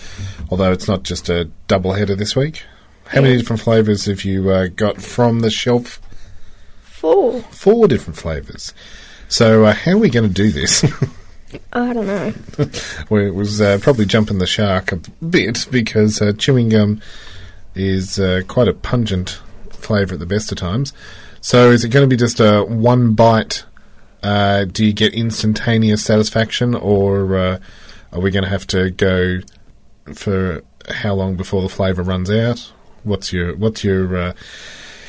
although 0.48 0.72
it's 0.72 0.88
not 0.88 1.02
just 1.02 1.28
a 1.28 1.44
double 1.68 1.92
header 1.92 2.14
this 2.14 2.34
week. 2.34 2.62
How 3.08 3.20
many 3.20 3.36
different 3.36 3.60
flavours 3.60 4.06
have 4.06 4.24
you 4.24 4.48
uh, 4.48 4.68
got 4.68 4.96
from 4.96 5.40
the 5.40 5.50
shelf? 5.50 6.00
Four. 7.04 7.42
Four 7.42 7.86
different 7.86 8.16
flavours. 8.16 8.72
So, 9.28 9.66
uh, 9.66 9.74
how 9.74 9.90
are 9.90 9.98
we 9.98 10.08
going 10.08 10.26
to 10.26 10.32
do 10.32 10.50
this? 10.50 10.82
I 11.74 11.92
don't 11.92 12.06
know. 12.06 12.32
well, 13.10 13.26
it 13.26 13.34
was 13.34 13.60
uh, 13.60 13.78
probably 13.82 14.06
jumping 14.06 14.38
the 14.38 14.46
shark 14.46 14.90
a 14.90 14.96
bit 15.22 15.66
because 15.70 16.22
uh, 16.22 16.32
chewing 16.32 16.70
gum 16.70 17.02
is 17.74 18.18
uh, 18.18 18.40
quite 18.48 18.68
a 18.68 18.72
pungent 18.72 19.38
flavour 19.68 20.14
at 20.14 20.20
the 20.20 20.24
best 20.24 20.50
of 20.50 20.56
times. 20.56 20.94
So, 21.42 21.70
is 21.72 21.84
it 21.84 21.90
going 21.90 22.08
to 22.08 22.10
be 22.10 22.16
just 22.16 22.40
a 22.40 22.64
one 22.64 23.12
bite? 23.12 23.66
Uh, 24.22 24.64
do 24.64 24.82
you 24.82 24.94
get 24.94 25.12
instantaneous 25.12 26.02
satisfaction, 26.02 26.74
or 26.74 27.36
uh, 27.36 27.58
are 28.14 28.20
we 28.20 28.30
going 28.30 28.44
to 28.44 28.50
have 28.50 28.66
to 28.68 28.90
go 28.90 29.40
for 30.14 30.62
how 30.88 31.12
long 31.12 31.36
before 31.36 31.60
the 31.60 31.68
flavour 31.68 32.02
runs 32.02 32.30
out? 32.30 32.72
What's 33.02 33.30
your 33.30 33.54
what's 33.56 33.84
your? 33.84 34.32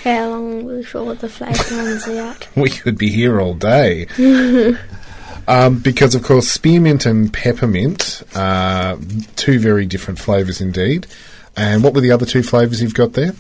How 0.05 0.29
long 0.29 0.67
before 0.67 1.15
the 1.15 1.27
flavour 1.27 1.75
runs 1.75 2.07
out? 2.07 2.47
we 2.55 2.69
could 2.69 2.95
be 2.95 3.09
here 3.09 3.41
all 3.41 3.55
day. 3.55 4.05
Um, 5.47 5.77
because 5.77 6.15
of 6.15 6.23
course, 6.23 6.49
spearmint 6.49 7.05
and 7.05 7.31
peppermint 7.31 8.23
are 8.33 8.97
two 9.35 9.59
very 9.59 9.85
different 9.85 10.17
flavours 10.17 10.59
indeed. 10.59 11.05
And 11.55 11.83
what 11.83 11.93
were 11.93 12.01
the 12.01 12.09
other 12.09 12.25
two 12.25 12.41
flavours 12.41 12.81
you've 12.81 12.95
got 12.95 13.13
there? 13.13 13.33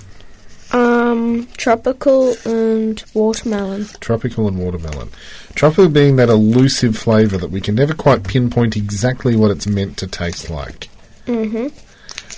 Um, 0.71 1.47
tropical 1.57 2.35
and 2.45 3.03
watermelon. 3.15 3.87
Tropical 4.01 4.47
and 4.47 4.59
watermelon. 4.59 5.09
Tropical 5.55 5.89
being 5.89 6.17
that 6.17 6.29
elusive 6.29 6.95
flavour 6.95 7.39
that 7.39 7.49
we 7.49 7.59
can 7.59 7.73
never 7.73 7.95
quite 7.95 8.23
pinpoint 8.23 8.77
exactly 8.77 9.35
what 9.35 9.49
it's 9.49 9.65
meant 9.65 9.97
to 9.97 10.05
taste 10.05 10.49
like. 10.51 10.89
Mm-hmm. 11.25 11.69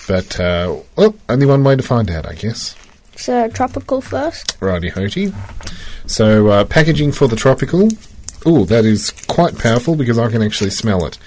But, 0.07 0.39
uh, 0.39 0.77
well, 0.95 1.13
only 1.27 1.45
one 1.45 1.65
way 1.65 1.75
to 1.75 1.83
find 1.83 2.09
out, 2.09 2.25
I 2.25 2.35
guess. 2.35 2.73
So 3.17 3.49
tropical 3.49 4.01
first. 4.01 4.57
Righty 4.59 4.89
hotey. 4.89 5.33
So, 6.05 6.47
uh, 6.47 6.65
packaging 6.65 7.11
for 7.11 7.27
the 7.27 7.35
tropical. 7.35 7.89
Oh, 8.45 8.63
that 8.65 8.85
is 8.85 9.11
quite 9.27 9.57
powerful 9.57 9.95
because 9.95 10.17
I 10.17 10.29
can 10.29 10.41
actually 10.41 10.69
smell 10.69 11.05
it. 11.05 11.17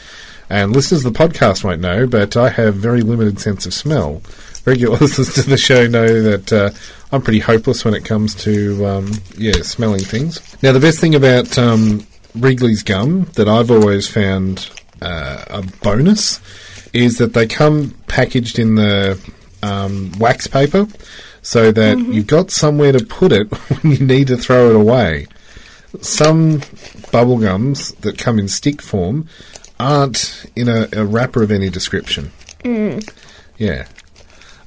And 0.49 0.73
listeners 0.75 1.05
of 1.05 1.13
the 1.13 1.19
podcast 1.19 1.63
won't 1.65 1.81
know, 1.81 2.07
but 2.07 2.37
I 2.37 2.49
have 2.49 2.77
very 2.77 3.03
limited 3.03 3.41
sense 3.41 3.67
of 3.67 3.75
smell. 3.75 4.23
Regular 4.65 4.97
listeners 5.01 5.35
to 5.35 5.43
the 5.43 5.59
show 5.59 5.87
know 5.87 6.23
that 6.23 6.53
uh, 6.53 6.71
I'm 7.13 7.23
pretty 7.23 7.41
hopeless 7.41 7.85
when 7.85 7.95
it 7.95 8.05
comes 8.05 8.35
to, 8.37 8.87
um, 8.87 9.13
yeah, 9.37 9.63
smelling 9.63 10.03
things. 10.03 10.41
Now, 10.63 10.73
the 10.73 10.81
best 10.81 10.99
thing 10.99 11.15
about 11.15 11.59
um, 11.59 12.07
Wrigley's 12.35 12.83
gum 12.83 13.25
that 13.35 13.49
I've 13.49 13.71
always 13.71 14.09
found 14.09 14.71
uh, 15.03 15.45
a 15.49 15.63
bonus 15.83 16.41
is 16.93 17.19
that 17.19 17.35
they 17.35 17.47
come 17.47 17.95
packaged 18.09 18.59
in 18.59 18.77
the 18.77 19.19
um, 19.63 20.13
wax 20.19 20.47
paper 20.47 20.87
so 21.43 21.73
that 21.73 21.99
you've 21.99 22.27
got 22.27 22.51
somewhere 22.51 22.93
to 22.93 23.05
put 23.05 23.33
it 23.33 23.53
when 23.83 23.93
you 23.93 24.05
need 24.05 24.27
to 24.29 24.37
throw 24.37 24.71
it 24.71 24.77
away. 24.77 25.27
Some 26.01 26.63
bubble 27.11 27.39
gums 27.39 27.93
that 27.97 28.19
come 28.19 28.39
in 28.39 28.49
stick 28.49 28.81
form 28.81 29.29
aren't 29.79 30.47
in 30.55 30.69
a, 30.69 30.89
a 30.93 31.05
wrapper 31.05 31.43
of 31.43 31.51
any 31.51 31.71
description. 31.71 32.31
Yeah. 33.59 33.87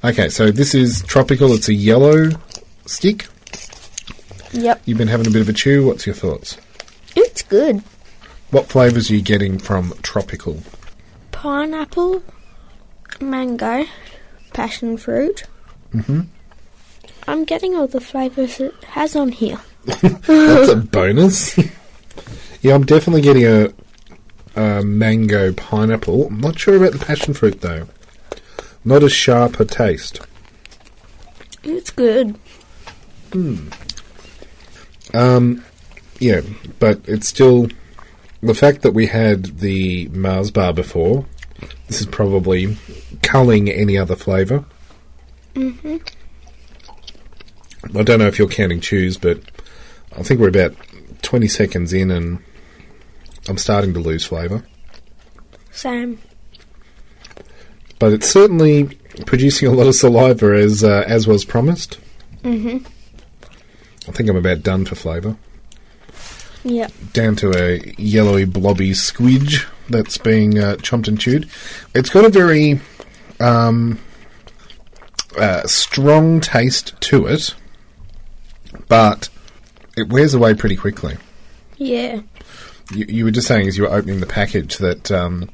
Okay, 0.04 0.28
so 0.28 0.50
this 0.50 0.74
is 0.74 1.02
tropical. 1.02 1.52
It's 1.52 1.68
a 1.68 1.74
yellow 1.74 2.30
stick. 2.86 3.26
Yep. 4.52 4.82
You've 4.84 4.98
been 4.98 5.08
having 5.08 5.26
a 5.26 5.30
bit 5.30 5.40
of 5.40 5.48
a 5.48 5.52
chew. 5.52 5.86
What's 5.86 6.06
your 6.06 6.14
thoughts? 6.14 6.58
It's 7.16 7.42
good. 7.42 7.82
What 8.50 8.66
flavours 8.66 9.10
are 9.10 9.14
you 9.14 9.22
getting 9.22 9.58
from 9.58 9.94
tropical? 10.02 10.62
Pineapple, 11.32 12.22
mango, 13.20 13.86
passion 14.52 14.96
fruit. 14.96 15.44
Mm-hmm. 15.92 16.20
I'm 17.26 17.44
getting 17.44 17.74
all 17.74 17.86
the 17.86 18.00
flavours 18.00 18.60
it 18.60 18.74
has 18.84 19.16
on 19.16 19.30
here. 19.30 19.60
That's 19.84 20.68
a 20.68 20.76
bonus. 20.76 21.58
yeah, 22.62 22.74
I'm 22.74 22.84
definitely 22.84 23.22
getting 23.22 23.46
a, 23.46 23.72
a 24.56 24.82
mango 24.82 25.52
pineapple. 25.52 26.26
I'm 26.26 26.40
not 26.40 26.58
sure 26.58 26.76
about 26.76 26.92
the 26.92 27.04
passion 27.04 27.34
fruit 27.34 27.60
though. 27.60 27.88
Not 28.84 29.02
as 29.02 29.12
sharp 29.12 29.58
a 29.60 29.64
taste. 29.64 30.20
It's 31.62 31.90
good. 31.90 32.38
Hmm. 33.32 33.68
Um, 35.14 35.64
yeah, 36.18 36.42
but 36.78 37.00
it's 37.06 37.28
still 37.28 37.68
the 38.42 38.54
fact 38.54 38.82
that 38.82 38.92
we 38.92 39.06
had 39.06 39.60
the 39.60 40.08
Mars 40.08 40.50
bar 40.50 40.72
before. 40.72 41.24
This 41.86 42.00
is 42.00 42.06
probably 42.06 42.76
culling 43.22 43.70
any 43.70 43.96
other 43.96 44.16
flavour. 44.16 44.64
Mm-hmm. 45.54 45.96
I 47.96 48.02
don't 48.02 48.18
know 48.18 48.26
if 48.26 48.38
you're 48.38 48.48
counting 48.48 48.80
chews, 48.80 49.16
but 49.16 49.38
I 50.16 50.22
think 50.22 50.40
we're 50.40 50.48
about 50.48 50.74
20 51.22 51.48
seconds 51.48 51.92
in 51.92 52.10
and 52.10 52.42
I'm 53.48 53.58
starting 53.58 53.92
to 53.94 54.00
lose 54.00 54.24
flavour. 54.24 54.64
Same. 55.70 56.20
But 57.98 58.12
it's 58.12 58.28
certainly 58.28 58.98
producing 59.26 59.68
a 59.68 59.72
lot 59.72 59.86
of 59.86 59.94
saliva 59.94 60.54
as 60.54 60.82
uh, 60.82 61.04
as 61.06 61.26
was 61.26 61.44
promised. 61.44 61.98
Mm-hmm. 62.42 62.86
I 64.08 64.12
think 64.12 64.28
I'm 64.28 64.36
about 64.36 64.62
done 64.62 64.84
for 64.84 64.94
flavour. 64.94 65.36
Yep. 66.64 66.92
Down 67.12 67.36
to 67.36 67.52
a 67.52 67.94
yellowy 67.98 68.44
blobby 68.44 68.90
squidge 68.90 69.66
that's 69.88 70.18
being 70.18 70.58
uh, 70.58 70.76
chomped 70.76 71.08
and 71.08 71.20
chewed. 71.20 71.48
It's 71.94 72.08
got 72.08 72.24
a 72.24 72.30
very 72.30 72.80
um, 73.40 73.98
uh, 75.38 75.66
strong 75.66 76.40
taste 76.40 76.98
to 77.02 77.26
it, 77.26 77.54
but 78.88 79.28
it 79.96 80.08
wears 80.08 80.34
away 80.34 80.54
pretty 80.54 80.76
quickly. 80.76 81.16
Yeah. 81.76 82.20
You, 82.92 83.06
you 83.08 83.24
were 83.24 83.30
just 83.30 83.46
saying 83.48 83.66
as 83.68 83.76
you 83.76 83.84
were 83.84 83.92
opening 83.92 84.20
the 84.20 84.26
package 84.26 84.78
that 84.78 85.10
um, 85.10 85.48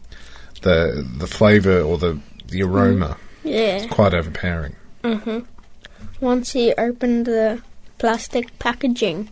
the 0.62 1.06
the 1.18 1.26
flavour 1.26 1.80
or 1.80 1.98
the 1.98 2.18
the 2.48 2.62
aroma 2.62 3.16
Yeah. 3.44 3.76
is 3.76 3.86
quite 3.86 4.14
overpowering. 4.14 4.74
Mm-hmm. 5.04 5.40
Once 6.20 6.54
you 6.54 6.74
opened 6.76 7.26
the 7.26 7.62
plastic 7.98 8.58
packaging, 8.58 9.30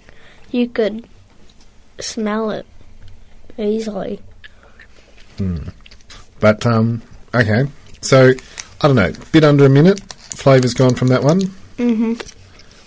you 0.50 0.68
could 0.68 1.06
smell 2.00 2.50
it 2.50 2.66
easily. 3.58 4.20
Hmm. 5.36 5.68
But 6.40 6.64
um, 6.66 7.02
okay, 7.34 7.64
so 8.00 8.32
I 8.80 8.86
don't 8.86 8.96
know, 8.96 9.12
bit 9.32 9.44
under 9.44 9.64
a 9.66 9.68
minute. 9.68 10.00
Flavour's 10.12 10.74
gone 10.74 10.94
from 10.94 11.08
that 11.08 11.22
one. 11.24 11.40
Mm-hmm. 11.78 12.14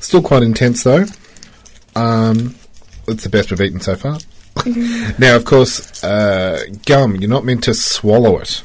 Still 0.02 0.22
quite 0.22 0.44
intense 0.44 0.84
though. 0.84 1.06
Um, 1.96 2.56
it's 3.08 3.24
the 3.24 3.30
best 3.30 3.52
we've 3.52 3.62
eaten 3.62 3.80
so 3.80 3.96
far. 3.96 4.18
now, 5.18 5.36
of 5.36 5.46
course, 5.46 6.04
uh, 6.04 6.66
gum. 6.86 7.16
You're 7.16 7.30
not 7.30 7.46
meant 7.46 7.64
to 7.64 7.74
swallow 7.74 8.38
it. 8.40 8.62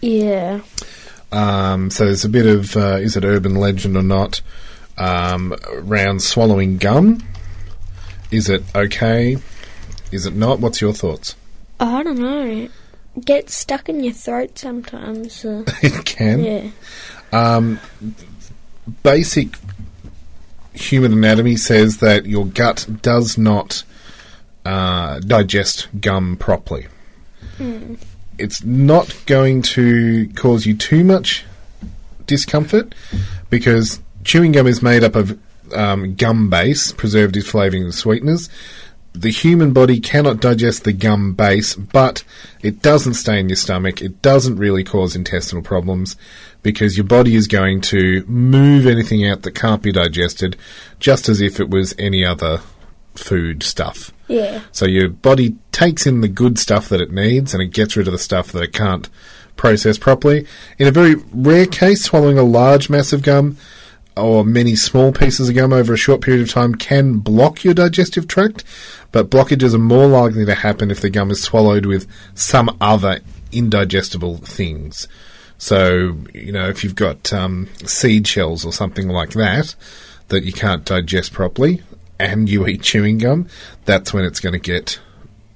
Yeah. 0.00 0.60
Um, 1.32 1.90
so 1.90 2.04
there's 2.04 2.24
a 2.24 2.28
bit 2.28 2.46
of 2.46 2.76
uh, 2.76 2.98
is 3.00 3.16
it 3.16 3.24
urban 3.24 3.56
legend 3.56 3.96
or 3.96 4.02
not 4.02 4.40
um, 4.98 5.54
around 5.68 6.22
swallowing 6.22 6.76
gum. 6.76 7.26
Is 8.30 8.48
it 8.48 8.62
okay? 8.74 9.38
Is 10.12 10.26
it 10.26 10.34
not? 10.34 10.60
What's 10.60 10.80
your 10.80 10.92
thoughts? 10.92 11.34
I 11.80 12.02
don't 12.02 12.18
know. 12.18 12.68
It 13.16 13.24
gets 13.24 13.56
stuck 13.56 13.88
in 13.88 14.02
your 14.02 14.12
throat 14.12 14.58
sometimes. 14.58 15.44
Uh, 15.44 15.64
it 15.82 16.04
can. 16.04 16.44
yeah. 16.44 16.70
Um, 17.32 17.80
basic 19.02 19.56
human 20.74 21.12
anatomy 21.12 21.56
says 21.56 21.98
that 21.98 22.26
your 22.26 22.44
gut 22.46 22.86
does 23.00 23.38
not 23.38 23.84
uh, 24.64 25.20
digest 25.20 25.88
gum 26.00 26.36
properly. 26.36 26.88
It's 28.38 28.64
not 28.64 29.14
going 29.26 29.62
to 29.62 30.28
cause 30.34 30.66
you 30.66 30.76
too 30.76 31.04
much 31.04 31.44
discomfort 32.26 32.94
because 33.48 34.00
chewing 34.24 34.52
gum 34.52 34.66
is 34.66 34.82
made 34.82 35.04
up 35.04 35.14
of 35.14 35.38
um, 35.72 36.14
gum 36.14 36.50
base, 36.50 36.92
preservatives, 36.92 37.50
flavourings, 37.50 37.84
and 37.84 37.94
sweeteners. 37.94 38.48
The 39.12 39.30
human 39.30 39.72
body 39.72 40.00
cannot 40.00 40.40
digest 40.40 40.82
the 40.82 40.92
gum 40.92 41.34
base, 41.34 41.76
but 41.76 42.24
it 42.62 42.82
doesn't 42.82 43.14
stay 43.14 43.38
in 43.38 43.48
your 43.48 43.56
stomach. 43.56 44.02
It 44.02 44.20
doesn't 44.22 44.56
really 44.56 44.82
cause 44.82 45.14
intestinal 45.14 45.62
problems 45.62 46.16
because 46.64 46.96
your 46.96 47.04
body 47.04 47.36
is 47.36 47.46
going 47.46 47.80
to 47.82 48.24
move 48.26 48.86
anything 48.86 49.24
out 49.24 49.42
that 49.42 49.52
can't 49.52 49.82
be 49.82 49.92
digested 49.92 50.56
just 50.98 51.28
as 51.28 51.40
if 51.40 51.60
it 51.60 51.70
was 51.70 51.94
any 51.98 52.24
other 52.24 52.60
food 53.14 53.62
stuff. 53.62 54.12
Yeah. 54.26 54.62
So 54.72 54.86
your 54.86 55.10
body 55.10 55.56
takes 55.70 56.06
in 56.06 56.22
the 56.22 56.28
good 56.28 56.58
stuff 56.58 56.88
that 56.88 57.00
it 57.00 57.12
needs 57.12 57.54
and 57.54 57.62
it 57.62 57.68
gets 57.68 57.96
rid 57.96 58.08
of 58.08 58.12
the 58.12 58.18
stuff 58.18 58.50
that 58.50 58.62
it 58.62 58.72
can't 58.72 59.08
process 59.56 59.98
properly. 59.98 60.46
In 60.78 60.88
a 60.88 60.90
very 60.90 61.16
rare 61.32 61.66
case, 61.66 62.02
swallowing 62.02 62.38
a 62.38 62.42
large 62.42 62.90
mass 62.90 63.12
of 63.12 63.22
gum 63.22 63.58
or 64.16 64.42
many 64.42 64.74
small 64.74 65.12
pieces 65.12 65.50
of 65.50 65.54
gum 65.54 65.72
over 65.72 65.92
a 65.92 65.98
short 65.98 66.22
period 66.22 66.42
of 66.42 66.50
time 66.50 66.74
can 66.74 67.18
block 67.18 67.62
your 67.62 67.74
digestive 67.74 68.26
tract, 68.26 68.64
but 69.12 69.28
blockages 69.28 69.74
are 69.74 69.78
more 69.78 70.06
likely 70.06 70.46
to 70.46 70.54
happen 70.54 70.90
if 70.90 71.02
the 71.02 71.10
gum 71.10 71.30
is 71.30 71.42
swallowed 71.42 71.84
with 71.84 72.06
some 72.34 72.74
other 72.80 73.20
indigestible 73.52 74.38
things. 74.38 75.06
So, 75.58 76.16
you 76.34 76.52
know, 76.52 76.68
if 76.68 76.84
you've 76.84 76.94
got 76.94 77.32
um, 77.32 77.68
seed 77.84 78.26
shells 78.26 78.64
or 78.64 78.72
something 78.72 79.08
like 79.08 79.30
that 79.30 79.74
that 80.28 80.44
you 80.44 80.52
can't 80.52 80.84
digest 80.84 81.32
properly 81.32 81.82
and 82.18 82.48
you 82.48 82.66
eat 82.66 82.82
chewing 82.82 83.18
gum, 83.18 83.48
that's 83.84 84.12
when 84.12 84.24
it's 84.24 84.40
going 84.40 84.52
to 84.52 84.58
get 84.58 85.00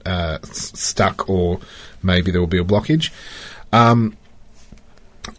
uh, 0.07 0.39
stuck 0.43 1.29
or 1.29 1.61
maybe 2.03 2.31
there 2.31 2.41
will 2.41 2.47
be 2.47 2.59
a 2.59 2.65
blockage. 2.65 3.11
Um, 3.73 4.17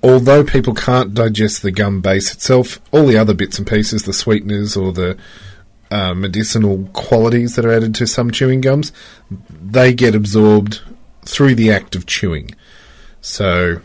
although 0.03 0.43
people 0.43 0.73
can't 0.73 1.13
digest 1.13 1.61
the 1.61 1.71
gum 1.71 2.01
base 2.01 2.33
itself, 2.33 2.79
all 2.91 3.05
the 3.05 3.17
other 3.17 3.33
bits 3.33 3.57
and 3.57 3.67
pieces, 3.67 4.03
the 4.03 4.13
sweeteners 4.13 4.77
or 4.77 4.91
the 4.91 5.17
uh, 5.91 6.13
medicinal 6.13 6.87
qualities 6.93 7.55
that 7.55 7.65
are 7.65 7.71
added 7.71 7.95
to 7.95 8.05
some 8.05 8.29
chewing 8.31 8.61
gums, 8.61 8.91
they 9.49 9.93
get 9.93 10.13
absorbed 10.13 10.81
through 11.25 11.55
the 11.55 11.71
act 11.71 11.95
of 11.95 12.05
chewing. 12.05 12.51
So 13.21 13.81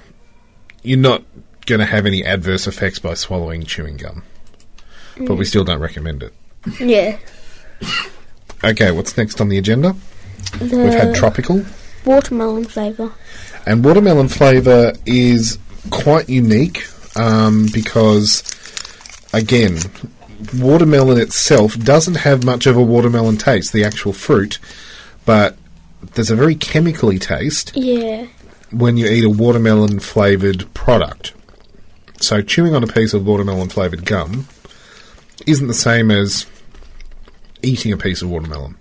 you're 0.84 0.98
not 0.98 1.24
going 1.66 1.80
to 1.80 1.86
have 1.86 2.06
any 2.06 2.24
adverse 2.24 2.66
effects 2.66 2.98
by 2.98 3.14
swallowing 3.14 3.64
chewing 3.64 3.96
gum. 3.96 4.22
But 5.18 5.34
we 5.36 5.44
still 5.44 5.64
don't 5.64 5.80
recommend 5.80 6.22
it. 6.22 6.32
Yeah. 6.80 7.18
Okay, 8.62 8.90
what's 8.90 9.16
next 9.16 9.40
on 9.40 9.48
the 9.48 9.58
agenda? 9.58 9.94
The 10.58 10.76
We've 10.76 10.92
had 10.92 11.14
tropical. 11.14 11.64
watermelon 12.04 12.64
flavour. 12.64 13.12
And 13.66 13.84
watermelon 13.84 14.28
flavour 14.28 14.92
is 15.06 15.58
quite 15.90 16.28
unique 16.28 16.84
um, 17.16 17.66
because, 17.72 18.42
again, 19.32 19.78
watermelon 20.58 21.18
itself 21.18 21.78
doesn't 21.78 22.16
have 22.16 22.44
much 22.44 22.66
of 22.66 22.76
a 22.76 22.82
watermelon 22.82 23.36
taste, 23.36 23.72
the 23.72 23.84
actual 23.84 24.12
fruit, 24.12 24.58
but 25.24 25.56
there's 26.14 26.30
a 26.30 26.36
very 26.36 26.54
chemically 26.54 27.18
taste 27.18 27.72
Yeah. 27.74 28.26
When 28.78 28.96
you 28.96 29.06
eat 29.06 29.24
a 29.24 29.30
watermelon 29.30 30.00
flavoured 30.00 30.72
product. 30.74 31.32
So, 32.20 32.42
chewing 32.42 32.74
on 32.74 32.82
a 32.82 32.86
piece 32.86 33.12
of 33.14 33.26
watermelon 33.26 33.68
flavoured 33.68 34.04
gum 34.06 34.46
isn't 35.46 35.66
the 35.66 35.74
same 35.74 36.10
as 36.10 36.46
eating 37.62 37.92
a 37.92 37.96
piece 37.96 38.22
of 38.22 38.30
watermelon. 38.30 38.76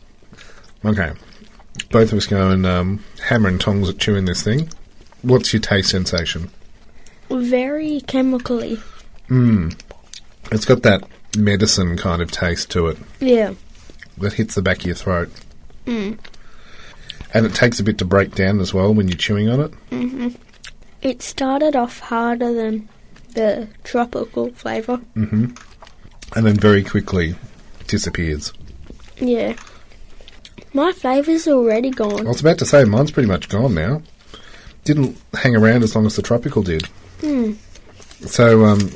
Okay. 0.85 1.11
Both 1.91 2.11
of 2.11 2.17
us 2.17 2.27
go 2.27 2.49
and 2.51 2.65
um, 2.65 3.03
hammer 3.25 3.49
and 3.49 3.59
tongs 3.59 3.89
at 3.89 3.97
chewing 3.97 4.25
this 4.25 4.43
thing. 4.43 4.69
What's 5.21 5.53
your 5.53 5.61
taste 5.61 5.89
sensation? 5.89 6.49
Very 7.29 8.01
chemically. 8.01 8.79
Mmm. 9.29 9.77
It's 10.51 10.65
got 10.65 10.83
that 10.83 11.03
medicine 11.37 11.97
kind 11.97 12.21
of 12.21 12.31
taste 12.31 12.69
to 12.71 12.87
it 12.87 12.97
Yeah. 13.19 13.53
that 14.17 14.33
hits 14.33 14.55
the 14.55 14.61
back 14.61 14.79
of 14.81 14.85
your 14.85 14.95
throat. 14.95 15.29
And 17.33 17.45
it 17.45 17.53
takes 17.55 17.79
a 17.79 17.83
bit 17.83 17.97
to 17.97 18.05
break 18.05 18.35
down 18.35 18.59
as 18.59 18.73
well 18.73 18.93
when 18.93 19.07
you're 19.07 19.17
chewing 19.17 19.49
on 19.49 19.59
it. 19.59 19.71
Mm-hmm. 19.89 20.29
It 21.01 21.21
started 21.21 21.75
off 21.75 21.99
harder 21.99 22.53
than 22.53 22.87
the 23.33 23.67
tropical 23.83 24.51
flavour. 24.53 24.97
Mm-hmm. 25.15 25.45
and 26.35 26.45
then 26.45 26.55
very 26.55 26.83
quickly 26.83 27.35
disappears. 27.87 28.53
Yeah. 29.17 29.55
My 30.73 30.91
flavour's 30.91 31.47
already 31.47 31.91
gone. 31.91 32.25
I 32.25 32.29
was 32.29 32.41
about 32.41 32.57
to 32.59 32.65
say 32.65 32.83
mine's 32.83 33.11
pretty 33.11 33.27
much 33.29 33.49
gone 33.49 33.73
now. 33.75 34.01
Didn't 34.83 35.17
hang 35.33 35.55
around 35.55 35.83
as 35.83 35.95
long 35.95 36.05
as 36.05 36.15
the 36.15 36.21
tropical 36.21 36.63
did. 36.63 36.85
Hmm. 37.21 37.53
So 38.25 38.65
um, 38.65 38.91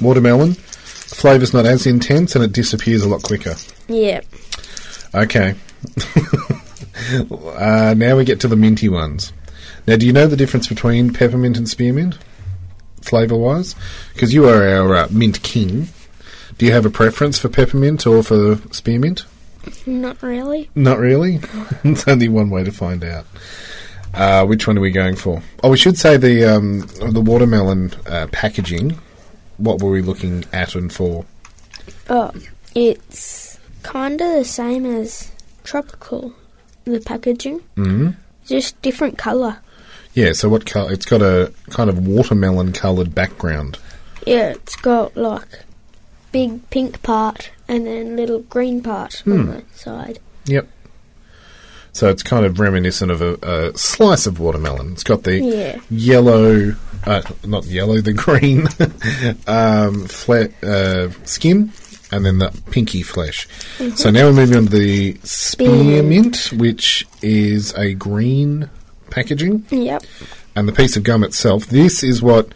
watermelon 0.00 0.54
flavor's 0.54 1.54
not 1.54 1.66
as 1.66 1.86
intense 1.86 2.34
and 2.34 2.44
it 2.44 2.52
disappears 2.52 3.02
a 3.02 3.08
lot 3.08 3.22
quicker. 3.22 3.54
Yeah. 3.88 4.20
Okay. 5.14 5.54
uh, 7.30 7.94
now 7.96 8.16
we 8.16 8.24
get 8.24 8.40
to 8.40 8.48
the 8.48 8.56
minty 8.56 8.88
ones. 8.88 9.32
Now, 9.86 9.96
do 9.96 10.06
you 10.06 10.12
know 10.12 10.26
the 10.26 10.36
difference 10.36 10.68
between 10.68 11.12
peppermint 11.12 11.56
and 11.56 11.68
spearmint, 11.68 12.18
flavour 13.00 13.36
wise? 13.36 13.74
Because 14.12 14.34
you 14.34 14.48
are 14.48 14.66
our 14.66 14.96
uh, 14.96 15.08
mint 15.10 15.42
king. 15.42 15.88
Do 16.58 16.66
you 16.66 16.72
have 16.72 16.84
a 16.84 16.90
preference 16.90 17.38
for 17.38 17.48
peppermint 17.48 18.06
or 18.06 18.22
for 18.22 18.56
spearmint? 18.72 19.24
Not 19.86 20.22
really. 20.22 20.70
Not 20.74 20.98
really. 20.98 21.40
it's 21.84 22.06
only 22.08 22.28
one 22.28 22.50
way 22.50 22.64
to 22.64 22.72
find 22.72 23.04
out. 23.04 23.26
Uh, 24.14 24.44
which 24.46 24.66
one 24.66 24.76
are 24.78 24.80
we 24.80 24.90
going 24.90 25.16
for? 25.16 25.42
Oh, 25.62 25.70
we 25.70 25.76
should 25.76 25.98
say 25.98 26.16
the 26.16 26.44
um, 26.44 26.80
the 27.12 27.20
watermelon 27.20 27.92
uh, 28.06 28.26
packaging. 28.32 28.98
What 29.58 29.82
were 29.82 29.90
we 29.90 30.02
looking 30.02 30.44
at 30.52 30.74
and 30.74 30.92
for? 30.92 31.24
Oh, 32.08 32.32
it's 32.74 33.58
kind 33.82 34.20
of 34.20 34.34
the 34.34 34.44
same 34.44 34.86
as 34.86 35.30
tropical, 35.64 36.34
the 36.92 37.00
packaging. 37.00 37.60
Mm. 37.76 38.16
Just 38.46 38.80
different 38.82 39.18
colour. 39.18 39.58
Yeah, 40.14 40.32
so 40.32 40.48
what 40.48 40.66
color? 40.66 40.92
It's 40.92 41.06
got 41.06 41.22
a 41.22 41.52
kind 41.70 41.88
of 41.90 42.06
watermelon 42.06 42.72
coloured 42.72 43.14
background. 43.14 43.78
Yeah, 44.26 44.50
it's 44.50 44.76
got 44.76 45.16
like 45.16 45.46
big 46.32 46.68
pink 46.70 47.02
part 47.02 47.50
and 47.68 47.86
then 47.86 48.16
little 48.16 48.40
green 48.40 48.82
part 48.82 49.22
on 49.26 49.46
the 49.46 49.64
side. 49.74 50.18
Yep. 50.46 50.68
So 51.92 52.08
it's 52.08 52.22
kind 52.22 52.44
of 52.44 52.60
reminiscent 52.60 53.10
of 53.10 53.20
a, 53.20 53.34
a 53.42 53.76
slice 53.78 54.26
of 54.26 54.38
watermelon. 54.40 54.92
It's 54.92 55.02
got 55.04 55.24
the 55.24 55.40
Yeah. 55.40 55.80
yellow, 55.90 56.74
uh, 57.04 57.22
not 57.46 57.64
yellow, 57.66 58.00
the 58.00 58.12
green 58.24 58.66
um, 59.46 60.06
fle- 60.06 60.52
uh, 60.62 61.08
skin, 61.24 61.68
and 62.10 62.24
then 62.24 62.38
the 62.38 62.50
pinky 62.70 63.02
flesh. 63.02 63.46
So 63.96 64.10
now 64.10 64.24
we're 64.26 64.32
moving 64.32 64.56
on 64.56 64.64
to 64.66 64.70
the 64.70 65.14
spearmint, 65.24 66.52
which 66.52 67.06
is 67.22 67.72
a 67.74 67.94
green 67.94 68.70
packaging, 69.10 69.66
Yep. 69.70 70.04
and 70.56 70.68
the 70.68 70.72
piece 70.72 70.96
of 70.96 71.02
gum 71.02 71.22
itself. 71.24 71.66
This 71.66 72.02
is 72.02 72.22
what 72.22 72.48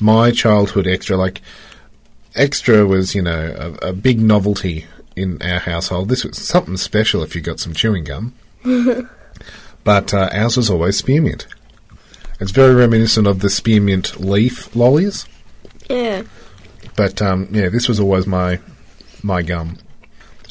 my 0.00 0.30
childhood 0.30 0.86
extra 0.86 1.16
like. 1.16 1.40
Extra 2.34 2.84
was, 2.84 3.14
you 3.14 3.22
know, 3.22 3.76
a, 3.82 3.88
a 3.88 3.92
big 3.94 4.20
novelty 4.20 4.84
in 5.16 5.40
our 5.40 5.58
household. 5.60 6.08
This 6.10 6.22
was 6.24 6.36
something 6.36 6.76
special 6.76 7.22
if 7.22 7.34
you 7.34 7.40
got 7.40 7.60
some 7.60 7.72
chewing 7.72 8.04
gum. 8.04 8.34
but 9.84 10.12
uh, 10.12 10.28
ours 10.32 10.56
was 10.56 10.68
always 10.68 10.98
spearmint. 10.98 11.46
It's 12.38 12.50
very 12.50 12.74
reminiscent 12.74 13.26
of 13.26 13.40
the 13.40 13.48
spearmint 13.48 14.20
leaf 14.20 14.74
lollies. 14.76 15.26
Yeah. 15.88 16.24
But 16.94 17.22
um, 17.22 17.48
yeah, 17.50 17.70
this 17.70 17.88
was 17.88 17.98
always 18.00 18.26
my 18.26 18.60
my 19.22 19.42
gum 19.42 19.78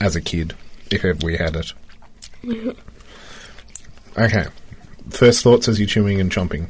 as 0.01 0.15
a 0.15 0.21
kid, 0.21 0.55
if 0.91 1.03
ever 1.05 1.25
we 1.25 1.37
had 1.37 1.55
it. 1.55 1.73
okay. 4.17 4.45
First 5.09 5.43
thoughts 5.43 5.67
as 5.67 5.79
you're 5.79 5.87
chewing 5.87 6.19
and 6.19 6.31
chomping. 6.31 6.67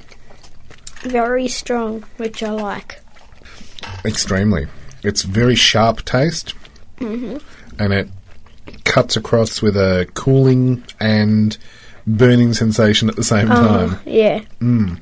Very 1.01 1.47
strong, 1.47 2.03
which 2.17 2.43
I 2.43 2.51
like. 2.51 3.01
Extremely. 4.03 4.67
It's 5.03 5.21
very 5.21 5.55
sharp 5.55 6.03
taste, 6.03 6.53
and 6.99 7.93
it 7.93 8.09
cuts 8.83 9.15
across 9.15 9.61
with 9.61 9.77
a 9.77 10.07
cooling 10.15 10.83
and 10.99 11.57
burning 12.07 12.53
sensation 12.53 13.09
at 13.09 13.15
the 13.15 13.23
same 13.23 13.47
time. 13.47 13.95
Oh, 13.95 14.01
yeah. 14.05 14.41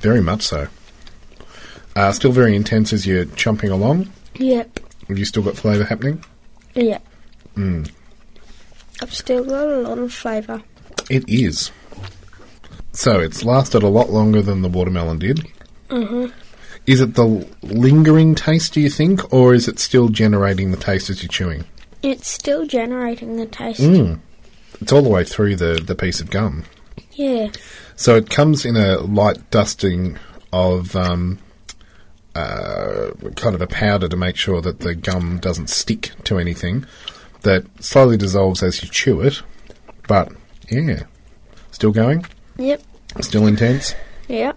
Very 0.00 0.20
much 0.20 0.42
so. 0.42 0.68
Uh, 1.96 2.12
still 2.12 2.30
very 2.30 2.54
intense 2.54 2.92
as 2.92 3.06
you're 3.06 3.24
chomping 3.24 3.72
along. 3.72 4.08
Yep. 4.38 4.80
Have 5.08 5.18
you 5.18 5.24
still 5.24 5.42
got 5.42 5.56
flavour 5.56 5.84
happening? 5.84 6.24
Yep. 6.74 7.04
I've 9.00 9.12
still 9.14 9.44
got 9.44 9.66
a 9.68 9.78
lot 9.80 9.98
of 9.98 10.12
flavour. 10.12 10.62
It 11.10 11.28
is. 11.28 11.70
So 12.92 13.20
it's 13.20 13.44
lasted 13.44 13.82
a 13.82 13.88
lot 13.88 14.10
longer 14.10 14.42
than 14.42 14.62
the 14.62 14.68
watermelon 14.68 15.18
did. 15.18 15.46
Mhm. 15.88 16.32
Is 16.86 17.00
it 17.00 17.14
the 17.14 17.46
lingering 17.62 18.34
taste, 18.34 18.72
do 18.74 18.80
you 18.80 18.90
think, 18.90 19.32
or 19.32 19.54
is 19.54 19.68
it 19.68 19.78
still 19.78 20.08
generating 20.08 20.70
the 20.70 20.76
taste 20.76 21.10
as 21.10 21.22
you're 21.22 21.28
chewing? 21.28 21.64
It's 22.02 22.28
still 22.28 22.66
generating 22.66 23.36
the 23.36 23.46
taste. 23.46 23.80
Mm. 23.80 24.20
It's 24.80 24.92
all 24.92 25.02
the 25.02 25.08
way 25.08 25.24
through 25.24 25.56
the, 25.56 25.80
the 25.84 25.94
piece 25.94 26.20
of 26.20 26.30
gum. 26.30 26.64
Yeah. 27.12 27.48
So 27.96 28.14
it 28.16 28.30
comes 28.30 28.64
in 28.64 28.76
a 28.76 28.98
light 28.98 29.50
dusting 29.50 30.16
of 30.52 30.94
um, 30.96 31.38
uh, 32.38 33.10
kind 33.36 33.54
of 33.54 33.60
a 33.62 33.66
powder 33.66 34.08
to 34.08 34.16
make 34.16 34.36
sure 34.36 34.60
that 34.60 34.80
the 34.80 34.94
gum 34.94 35.38
doesn't 35.38 35.68
stick 35.70 36.12
to 36.24 36.38
anything. 36.38 36.86
That 37.42 37.64
slowly 37.82 38.16
dissolves 38.16 38.62
as 38.62 38.82
you 38.82 38.88
chew 38.88 39.20
it. 39.20 39.42
But 40.08 40.32
yeah, 40.70 41.04
still 41.70 41.92
going, 41.92 42.26
Yep. 42.56 42.82
still 43.20 43.46
intense. 43.46 43.94
Yep. 44.28 44.56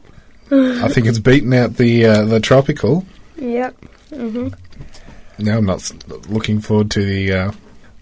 I 0.51 0.89
think 0.89 1.07
it's 1.07 1.19
beaten 1.19 1.53
out 1.53 1.77
the 1.77 2.05
uh, 2.05 2.25
the 2.25 2.39
tropical. 2.39 3.05
Yep. 3.37 3.75
Now 4.11 5.57
I'm 5.57 5.65
not 5.65 5.91
looking 6.29 6.59
forward 6.59 6.91
to 6.91 7.05
the 7.05 7.31
uh, 7.33 7.51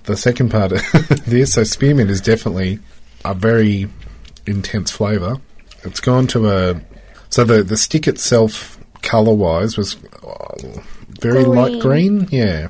the 0.06 0.18
second 0.18 0.50
part 0.50 0.72
of 0.72 0.82
this. 1.26 1.54
So 1.54 1.64
spearmint 1.64 2.10
is 2.10 2.22
definitely 2.22 2.80
a 3.26 3.34
very 3.36 3.88
intense 4.48 4.92
flavour. 4.92 5.36
It's 5.84 6.00
gone 6.00 6.26
to 6.28 6.50
a 6.50 6.82
so 7.30 7.44
the 7.44 7.62
the 7.64 7.78
stick 7.78 8.08
itself, 8.08 8.79
colour 9.02 9.34
wise, 9.34 9.78
was 9.78 9.98
uh, 10.24 10.82
very 11.22 11.44
light 11.44 11.82
green. 11.82 12.28
Yeah, 12.32 12.70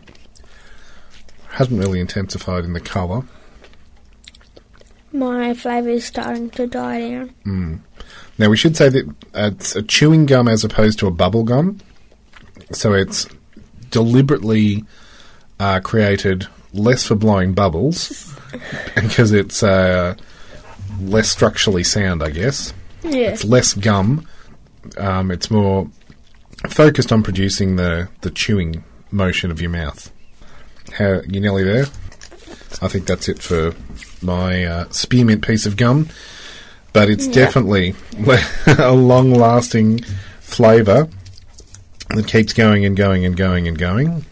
hasn't 1.51 1.79
really 1.79 1.99
intensified 1.99 2.63
in 2.63 2.73
the 2.73 2.79
colour. 2.79 3.23
My 5.11 5.53
flavour 5.53 5.89
is 5.89 6.05
starting 6.05 6.49
to 6.51 6.67
die 6.67 7.09
down. 7.09 7.83
Now 8.37 8.49
we 8.49 8.57
should 8.57 8.77
say 8.77 8.89
that 8.89 9.15
it's 9.33 9.75
a 9.75 9.81
chewing 9.81 10.25
gum 10.25 10.47
as 10.47 10.63
opposed 10.63 10.99
to 10.99 11.07
a 11.07 11.11
bubble 11.11 11.43
gum, 11.43 11.79
so 12.71 12.93
it's 12.93 13.27
deliberately 13.89 14.85
uh, 15.59 15.79
created 15.81 16.47
less 16.73 17.03
for 17.05 17.15
blowing 17.15 17.53
bubbles 17.53 18.33
because 18.95 19.31
it's 19.31 19.63
uh, 19.63 20.15
less 21.01 21.29
structurally 21.29 21.83
sound, 21.83 22.23
I 22.23 22.29
guess. 22.29 22.73
Yeah. 23.03 23.31
It's 23.31 23.43
less 23.43 23.73
gum. 23.73 24.27
Um, 24.97 25.31
it's 25.31 25.51
more 25.51 25.89
focused 26.67 27.11
on 27.11 27.23
producing 27.23 27.75
the, 27.75 28.09
the 28.21 28.29
chewing 28.29 28.83
motion 29.11 29.51
of 29.51 29.61
your 29.61 29.69
mouth. 29.69 30.11
How 30.93 31.21
you 31.27 31.39
nearly 31.39 31.63
there? 31.63 31.85
I 32.81 32.87
think 32.87 33.05
that's 33.05 33.29
it 33.29 33.41
for 33.41 33.73
my 34.21 34.65
uh, 34.65 34.89
spearmint 34.89 35.45
piece 35.45 35.65
of 35.65 35.77
gum. 35.77 36.09
But 36.91 37.09
it's 37.09 37.27
definitely 37.27 37.95
a 38.67 38.91
long-lasting 38.91 40.03
flavour 40.39 41.07
that 42.09 42.27
keeps 42.27 42.53
going 42.53 42.83
and 42.83 42.97
going 42.97 43.25
and 43.25 43.37
going 43.37 43.67
and 43.67 43.77
going, 43.77 44.25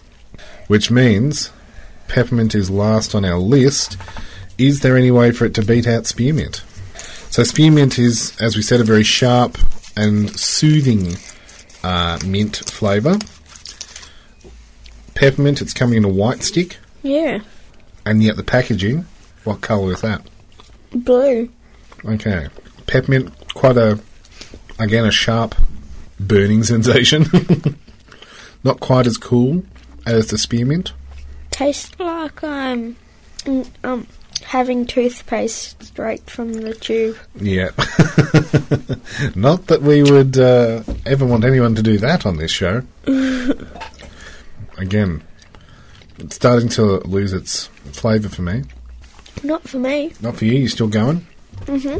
which 0.67 0.89
means 0.89 1.51
peppermint 2.07 2.55
is 2.55 2.69
last 2.69 3.13
on 3.13 3.23
our 3.23 3.37
list. 3.37 3.97
Is 4.57 4.79
there 4.79 4.97
any 4.97 5.11
way 5.11 5.31
for 5.31 5.45
it 5.45 5.53
to 5.55 5.61
beat 5.63 5.87
out 5.87 6.07
spearmint? 6.07 6.63
So 7.29 7.43
spearmint 7.43 7.99
is, 7.99 8.35
as 8.41 8.55
we 8.55 8.63
said, 8.63 8.79
a 8.79 8.83
very 8.83 9.03
sharp 9.03 9.57
and 9.95 10.31
soothing 10.39 11.17
uh, 11.83 12.19
mint 12.25 12.57
flavour. 12.57 13.17
Peppermint, 15.15 15.61
it's 15.61 15.73
coming 15.73 15.97
in 15.97 16.05
a 16.05 16.09
white 16.09 16.43
stick, 16.43 16.77
Yeah. 17.01 17.39
and 18.05 18.21
yet 18.21 18.35
the 18.35 18.43
packaging, 18.43 19.05
what 19.45 19.61
colour 19.61 19.93
is 19.93 20.01
that? 20.01 20.21
Blue. 20.93 21.49
Okay. 22.05 22.47
Peppermint, 22.85 23.31
quite 23.55 23.77
a, 23.77 23.99
again, 24.79 25.05
a 25.05 25.11
sharp 25.11 25.55
burning 26.19 26.63
sensation. 26.73 27.25
Not 28.63 28.79
quite 28.79 29.07
as 29.07 29.17
cool 29.17 29.63
as 30.05 30.27
the 30.27 30.37
spearmint. 30.37 30.93
Tastes 31.51 31.99
like 31.99 32.43
I'm 32.43 32.95
mm, 33.45 33.67
um 33.83 34.05
having 34.47 34.85
toothpaste 34.85 35.83
straight 35.83 36.29
from 36.29 36.53
the 36.53 36.73
tube. 36.73 37.17
Yeah. 37.35 37.71
Not 39.35 39.67
that 39.67 39.81
we 39.81 40.03
would 40.03 40.37
uh, 40.37 40.83
ever 41.05 41.25
want 41.25 41.43
anyone 41.43 41.75
to 41.75 41.83
do 41.83 41.97
that 41.97 42.25
on 42.25 42.37
this 42.37 42.49
show. 42.49 42.81
Again, 44.77 45.21
it's 46.17 46.37
starting 46.37 46.69
to 46.69 46.81
lose 47.05 47.33
its 47.33 47.65
flavour 47.91 48.29
for 48.29 48.41
me. 48.41 48.63
Not 49.43 49.67
for 49.67 49.79
me. 49.79 50.13
Not 50.21 50.37
for 50.37 50.45
you, 50.45 50.59
You're 50.59 50.69
still 50.69 50.87
going? 50.87 51.27
Mm-hmm. 51.65 51.97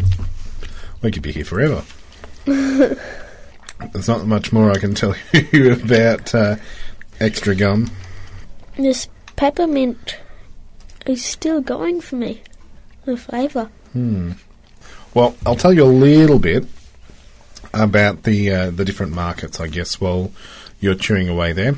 We 1.01 1.11
could 1.11 1.23
be 1.23 1.33
here 1.33 1.43
forever. 1.43 1.83
There's 2.45 4.07
not 4.07 4.25
much 4.25 4.53
more 4.53 4.71
I 4.71 4.77
can 4.77 4.95
tell 4.95 5.15
you 5.51 5.73
about 5.73 6.33
uh, 6.33 6.55
extra 7.19 7.55
gum. 7.55 7.91
This 8.77 9.09
peppermint 9.35 10.17
is 11.09 11.23
still 11.23 11.61
going 11.61 12.01
for 12.01 12.15
me. 12.15 12.41
The 13.05 13.17
flavour. 13.17 13.69
Hmm. 13.93 14.33
Well, 15.13 15.35
I'll 15.45 15.55
tell 15.55 15.73
you 15.73 15.83
a 15.83 15.85
little 15.85 16.39
bit 16.39 16.65
about 17.73 18.23
the 18.23 18.51
uh, 18.51 18.69
the 18.71 18.85
different 18.85 19.13
markets, 19.13 19.59
I 19.59 19.67
guess, 19.67 19.99
while 19.99 20.31
you're 20.79 20.95
chewing 20.95 21.29
away 21.29 21.53
there. 21.53 21.75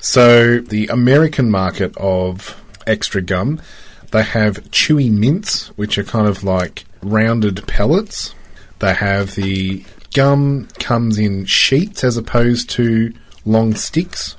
So, 0.00 0.58
the 0.58 0.88
American 0.88 1.50
market 1.50 1.96
of 1.96 2.62
extra 2.86 3.22
gum, 3.22 3.62
they 4.10 4.22
have 4.22 4.56
chewy 4.70 5.10
mints, 5.10 5.68
which 5.76 5.96
are 5.96 6.04
kind 6.04 6.26
of 6.26 6.44
like 6.44 6.84
rounded 7.02 7.66
pellets. 7.66 8.34
They 8.80 8.92
have 8.92 9.34
the 9.34 9.84
gum 10.12 10.68
comes 10.78 11.18
in 11.18 11.46
sheets 11.46 12.04
as 12.04 12.16
opposed 12.16 12.68
to 12.70 13.14
long 13.46 13.74
sticks, 13.74 14.36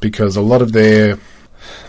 because 0.00 0.36
a 0.36 0.42
lot 0.42 0.62
of 0.62 0.72
their 0.72 1.18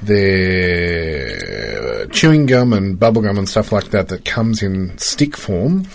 their 0.02 1.74
chewing 2.08 2.46
gum 2.46 2.74
and 2.74 3.00
bubble 3.00 3.22
gum 3.22 3.38
and 3.38 3.48
stuff 3.48 3.72
like 3.72 3.92
that 3.92 4.10
that 4.10 4.26
comes 4.26 4.62
in 4.62 4.98
stick 4.98 5.38
form, 5.38 5.88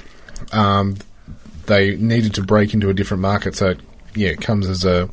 um, 0.52 0.96
they 1.66 1.96
needed 1.96 2.34
to 2.34 2.42
break 2.42 2.74
into 2.74 2.88
a 2.88 2.94
different 2.94 3.20
market. 3.20 3.54
So, 3.54 3.74
yeah, 4.14 4.30
it 4.30 4.40
comes 4.40 4.68
as 4.68 4.84
a, 4.84 5.08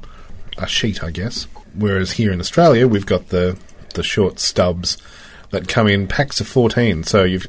a 0.58 0.68
sheet, 0.68 1.04
I 1.04 1.12
guess. 1.12 1.48
Whereas 1.76 2.14
here 2.14 2.32
in 2.32 2.40
Australia, 2.40 2.88
we've 2.88 3.06
got 3.06 3.30
the, 3.30 3.58
the 3.94 4.04
short 4.04 4.40
stubs 4.40 4.98
that 5.52 5.68
come 5.68 5.88
in 5.88 6.08
packs 6.08 6.40
of 6.42 6.48
14. 6.48 7.04
So, 7.04 7.24
you've 7.24 7.48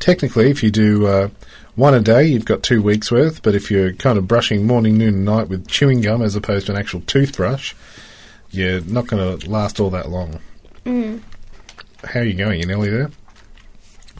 technically, 0.00 0.50
if 0.50 0.62
you 0.62 0.70
do 0.70 1.06
uh, 1.06 1.28
one 1.76 1.94
a 1.94 2.00
day, 2.00 2.26
you've 2.26 2.44
got 2.44 2.62
two 2.62 2.82
weeks 2.82 3.10
worth. 3.10 3.42
But 3.42 3.54
if 3.54 3.70
you're 3.70 3.92
kind 3.92 4.18
of 4.18 4.28
brushing 4.28 4.66
morning, 4.66 4.98
noon, 4.98 5.14
and 5.14 5.24
night 5.24 5.48
with 5.48 5.68
chewing 5.68 6.00
gum 6.00 6.22
as 6.22 6.36
opposed 6.36 6.66
to 6.66 6.72
an 6.72 6.78
actual 6.78 7.00
toothbrush, 7.02 7.74
you're 8.50 8.80
not 8.82 9.06
going 9.06 9.38
to 9.38 9.50
last 9.50 9.78
all 9.78 9.90
that 9.90 10.10
long. 10.10 10.40
How 12.04 12.20
are 12.20 12.24
you 12.24 12.34
going? 12.34 12.60
You 12.60 12.66
nearly 12.66 12.90
there? 12.90 13.10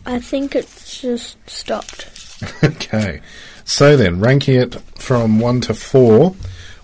I 0.04 0.20
think 0.20 0.54
it's 0.54 1.00
just 1.00 1.36
stopped. 1.48 2.08
Okay. 2.62 3.20
So 3.64 3.96
then, 3.96 4.20
ranking 4.20 4.54
it 4.54 4.76
from 4.96 5.40
1 5.40 5.60
to 5.62 5.74
4, 5.74 6.34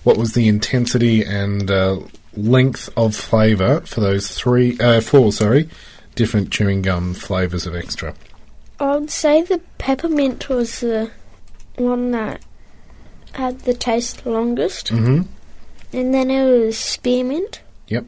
what 0.03 0.17
was 0.17 0.35
the 0.35 0.49
intensity 0.49 1.23
and 1.23 1.71
uh, 1.71 2.01
length 2.37 2.91
of 2.97 3.15
flavour 3.15 3.81
for 3.83 4.01
those 4.01 4.33
three, 4.37 4.77
uh, 4.81 5.01
four, 5.01 5.33
sorry, 5.33 5.69
different 6.17 6.51
chewing 6.51 6.83
gum 6.83 7.15
flavours 7.15 7.67
of 7.67 7.77
extra? 7.77 8.15
I 8.81 8.97
would 8.97 9.11
say 9.11 9.43
the 9.43 9.61
peppermint 9.79 10.49
was 10.49 10.81
the 10.81 11.11
one 11.77 12.11
that 12.11 12.43
had 13.33 13.61
the 13.61 13.75
taste 13.75 14.27
longest. 14.27 14.89
Mm-hmm. 14.89 15.23
And 15.97 16.15
then 16.15 16.31
it 16.31 16.45
was 16.45 16.77
spearmint, 16.77 17.61
Yep. 17.89 18.07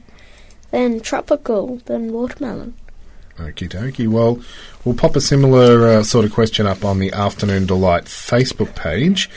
Then 0.77 1.01
tropical, 1.01 1.81
then 1.87 2.13
watermelon. 2.13 2.75
Okie 3.39 3.67
dokie. 3.69 4.07
Well, 4.07 4.39
we'll 4.85 4.95
pop 4.95 5.17
a 5.17 5.23
similar 5.23 5.89
uh, 5.89 6.03
sort 6.03 6.27
of 6.27 6.33
question 6.35 6.67
up 6.67 6.85
on 6.85 6.99
the 6.99 7.13
Afternoon 7.13 7.65
Delight 7.65 8.05
Facebook 8.05 8.77
page, 8.77 9.31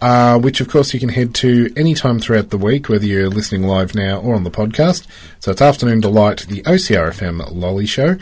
uh, 0.00 0.38
which 0.38 0.60
of 0.60 0.68
course 0.68 0.94
you 0.94 1.00
can 1.00 1.08
head 1.08 1.34
to 1.34 1.72
anytime 1.76 2.20
throughout 2.20 2.50
the 2.50 2.58
week, 2.58 2.88
whether 2.88 3.04
you're 3.04 3.28
listening 3.28 3.64
live 3.64 3.96
now 3.96 4.20
or 4.20 4.36
on 4.36 4.44
the 4.44 4.50
podcast. 4.50 5.08
So 5.40 5.50
it's 5.50 5.60
Afternoon 5.60 6.00
Delight, 6.00 6.46
the 6.48 6.62
OCRFM 6.62 7.52
Lolly 7.52 7.86
Show. 7.86 8.16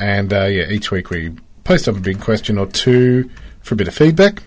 And 0.00 0.32
uh, 0.32 0.46
yeah, 0.46 0.68
each 0.70 0.90
week 0.90 1.08
we 1.08 1.32
post 1.62 1.86
up 1.86 1.96
a 1.96 2.00
big 2.00 2.20
question 2.20 2.58
or 2.58 2.66
two 2.66 3.30
for 3.60 3.74
a 3.74 3.76
bit 3.76 3.86
of 3.86 3.94
feedback. 3.94 4.42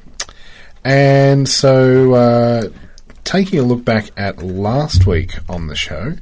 And 0.84 1.48
so, 1.48 2.13
uh, 2.13 2.70
taking 3.24 3.60
a 3.60 3.63
look 3.63 3.86
back 3.86 4.12
at 4.18 4.44
last 4.44 5.08
week 5.08 5.36
on 5.50 5.68
the 5.68 5.76
show, 5.76 6.15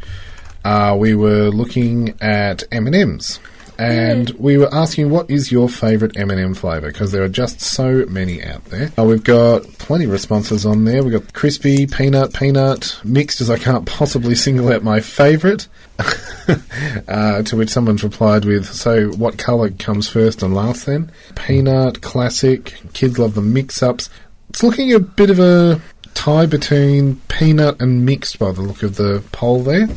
uh, 0.64 0.96
we 0.98 1.16
were 1.16 1.50
looking 1.50 2.16
at 2.22 2.64
M&Ms. 2.72 3.40
And 3.78 4.30
we 4.32 4.58
were 4.58 4.74
asking, 4.74 5.10
what 5.10 5.30
is 5.32 5.52
your 5.52 5.68
favourite 5.68 6.16
M&M 6.16 6.54
flavour? 6.54 6.92
Because 6.92 7.12
there 7.12 7.24
are 7.24 7.30
just 7.30 7.60
so 7.60 8.06
many 8.08 8.44
out 8.44 8.64
there. 8.66 8.92
Uh, 8.98 9.04
we've 9.04 9.24
got 9.24 9.64
plenty 9.80 10.06
of 10.06 10.12
responses 10.12 10.66
on 10.66 10.86
there. 10.86 11.04
We've 11.04 11.14
got 11.14 11.34
crispy, 11.34 11.88
peanut, 11.88 12.34
peanut, 12.34 13.00
mixed 13.04 13.42
as 13.42 13.50
I 13.50 13.58
can't 13.58 13.86
possibly 13.86 14.36
single 14.36 14.72
out 14.72 14.84
my 14.84 15.00
favourite. 15.00 15.68
uh, 17.08 17.42
to 17.44 17.56
which 17.56 17.70
someone's 17.70 18.04
replied 18.04 18.46
with, 18.46 18.66
so 18.66 19.10
what 19.12 19.38
colour 19.38 19.70
comes 19.72 20.08
first 20.08 20.44
and 20.44 20.54
last 20.54 20.86
then? 20.86 21.12
Peanut, 21.36 22.02
classic, 22.02 22.76
kids 22.94 23.18
love 23.18 23.36
the 23.36 23.42
mix-ups. 23.42 24.10
It's 24.50 24.64
looking 24.64 24.94
a 24.94 25.00
bit 25.00 25.30
of 25.30 25.40
a 25.40 25.82
tie 26.14 26.46
between 26.46 27.18
peanut 27.28 27.82
and 27.82 28.06
mixed 28.06 28.40
by 28.40 28.52
the 28.52 28.62
look 28.62 28.84
of 28.84 28.96
the 28.96 29.24
poll 29.32 29.64
there. 29.64 29.88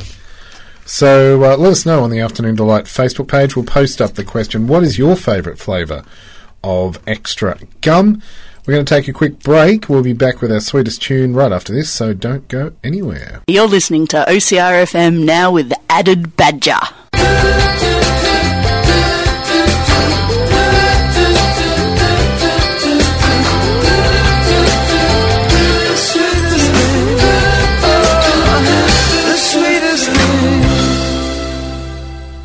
So 0.87 1.43
uh, 1.43 1.57
let 1.57 1.73
us 1.73 1.85
know 1.85 2.01
on 2.01 2.11
the 2.11 2.21
Afternoon 2.21 2.55
Delight 2.55 2.85
Facebook 2.85 3.27
page. 3.27 3.57
We'll 3.57 3.65
post 3.65 4.01
up 4.01 4.13
the 4.13 4.23
question 4.23 4.67
What 4.67 4.83
is 4.83 4.97
your 4.97 5.17
favourite 5.17 5.59
flavour 5.59 6.05
of 6.63 6.99
extra 7.05 7.59
gum? 7.81 8.21
We're 8.65 8.73
going 8.75 8.85
to 8.85 8.95
take 8.95 9.09
a 9.09 9.13
quick 9.13 9.39
break. 9.39 9.89
We'll 9.89 10.01
be 10.01 10.13
back 10.13 10.41
with 10.41 10.49
our 10.49 10.61
sweetest 10.61 11.01
tune 11.01 11.33
right 11.33 11.51
after 11.51 11.73
this, 11.73 11.91
so 11.91 12.13
don't 12.13 12.47
go 12.47 12.71
anywhere. 12.85 13.41
You're 13.47 13.67
listening 13.67 14.07
to 14.07 14.25
OCRFM 14.27 15.25
now 15.25 15.51
with 15.51 15.73
Added 15.89 16.37
Badger. 16.37 16.79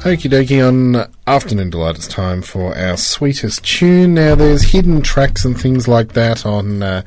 Okie 0.02 0.28
dokie, 0.28 0.66
on 0.66 1.08
Afternoon 1.28 1.70
Delight, 1.70 1.94
it's 1.94 2.08
time 2.08 2.42
for 2.42 2.76
our 2.76 2.96
sweetest 2.96 3.64
tune. 3.64 4.14
Now, 4.14 4.34
there's 4.34 4.72
hidden 4.72 5.00
tracks 5.00 5.44
and 5.44 5.58
things 5.58 5.86
like 5.86 6.14
that 6.14 6.44
on 6.44 6.82
uh, 6.82 7.02